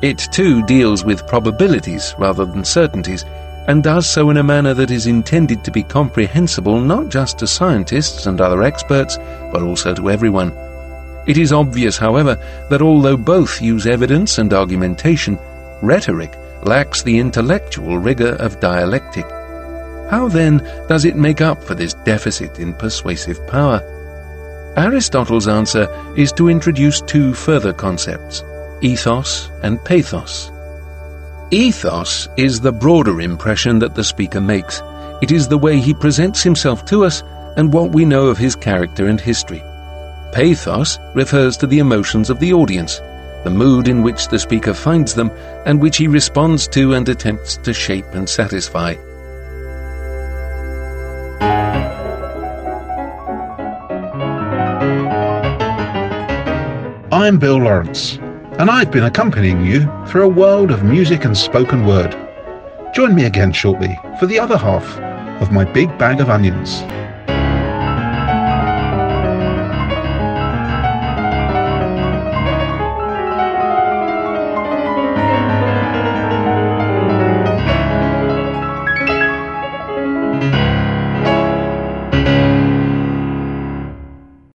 It 0.00 0.18
too 0.30 0.64
deals 0.64 1.04
with 1.04 1.26
probabilities 1.26 2.14
rather 2.18 2.44
than 2.44 2.64
certainties, 2.64 3.24
and 3.66 3.82
does 3.82 4.06
so 4.06 4.30
in 4.30 4.36
a 4.36 4.44
manner 4.44 4.74
that 4.74 4.92
is 4.92 5.08
intended 5.08 5.64
to 5.64 5.72
be 5.72 5.82
comprehensible 5.82 6.80
not 6.80 7.08
just 7.08 7.38
to 7.40 7.48
scientists 7.48 8.26
and 8.26 8.40
other 8.40 8.62
experts, 8.62 9.18
but 9.52 9.62
also 9.62 9.94
to 9.94 10.10
everyone. 10.10 10.52
It 11.26 11.36
is 11.36 11.52
obvious, 11.52 11.98
however, 11.98 12.36
that 12.70 12.80
although 12.80 13.16
both 13.16 13.60
use 13.60 13.88
evidence 13.88 14.38
and 14.38 14.54
argumentation, 14.54 15.36
rhetoric 15.82 16.38
lacks 16.62 17.02
the 17.02 17.18
intellectual 17.18 17.98
rigor 17.98 18.36
of 18.36 18.60
dialectic. 18.60 19.26
How 20.10 20.28
then 20.28 20.58
does 20.88 21.04
it 21.04 21.16
make 21.16 21.40
up 21.40 21.62
for 21.62 21.74
this 21.74 21.94
deficit 21.94 22.58
in 22.58 22.72
persuasive 22.72 23.46
power? 23.46 23.82
Aristotle's 24.76 25.48
answer 25.48 25.86
is 26.16 26.32
to 26.32 26.48
introduce 26.48 27.00
two 27.02 27.34
further 27.34 27.72
concepts, 27.72 28.42
ethos 28.80 29.50
and 29.62 29.84
pathos. 29.84 30.50
Ethos 31.50 32.28
is 32.36 32.60
the 32.60 32.72
broader 32.72 33.20
impression 33.20 33.78
that 33.80 33.94
the 33.94 34.04
speaker 34.04 34.40
makes. 34.40 34.82
It 35.20 35.30
is 35.30 35.48
the 35.48 35.58
way 35.58 35.78
he 35.78 35.92
presents 35.92 36.42
himself 36.42 36.84
to 36.86 37.04
us 37.04 37.22
and 37.56 37.72
what 37.72 37.92
we 37.92 38.04
know 38.04 38.28
of 38.28 38.38
his 38.38 38.54
character 38.54 39.08
and 39.08 39.20
history. 39.20 39.62
Pathos 40.32 40.98
refers 41.14 41.56
to 41.56 41.66
the 41.66 41.80
emotions 41.80 42.30
of 42.30 42.38
the 42.38 42.52
audience, 42.52 43.00
the 43.44 43.50
mood 43.50 43.88
in 43.88 44.02
which 44.02 44.28
the 44.28 44.38
speaker 44.38 44.74
finds 44.74 45.14
them 45.14 45.30
and 45.66 45.80
which 45.80 45.96
he 45.96 46.06
responds 46.06 46.68
to 46.68 46.94
and 46.94 47.08
attempts 47.08 47.56
to 47.58 47.74
shape 47.74 48.06
and 48.12 48.28
satisfy. 48.28 48.94
I'm 57.28 57.38
Bill 57.38 57.58
Lawrence, 57.58 58.16
and 58.58 58.70
I've 58.70 58.90
been 58.90 59.04
accompanying 59.04 59.62
you 59.62 59.80
through 60.06 60.22
a 60.22 60.28
world 60.28 60.70
of 60.70 60.82
music 60.82 61.26
and 61.26 61.36
spoken 61.36 61.84
word. 61.84 62.16
Join 62.94 63.14
me 63.14 63.26
again 63.26 63.52
shortly 63.52 64.00
for 64.18 64.24
the 64.24 64.38
other 64.38 64.56
half 64.56 64.98
of 65.42 65.52
my 65.52 65.62
big 65.62 65.88
bag 65.98 66.22
of 66.22 66.30
onions. 66.30 66.80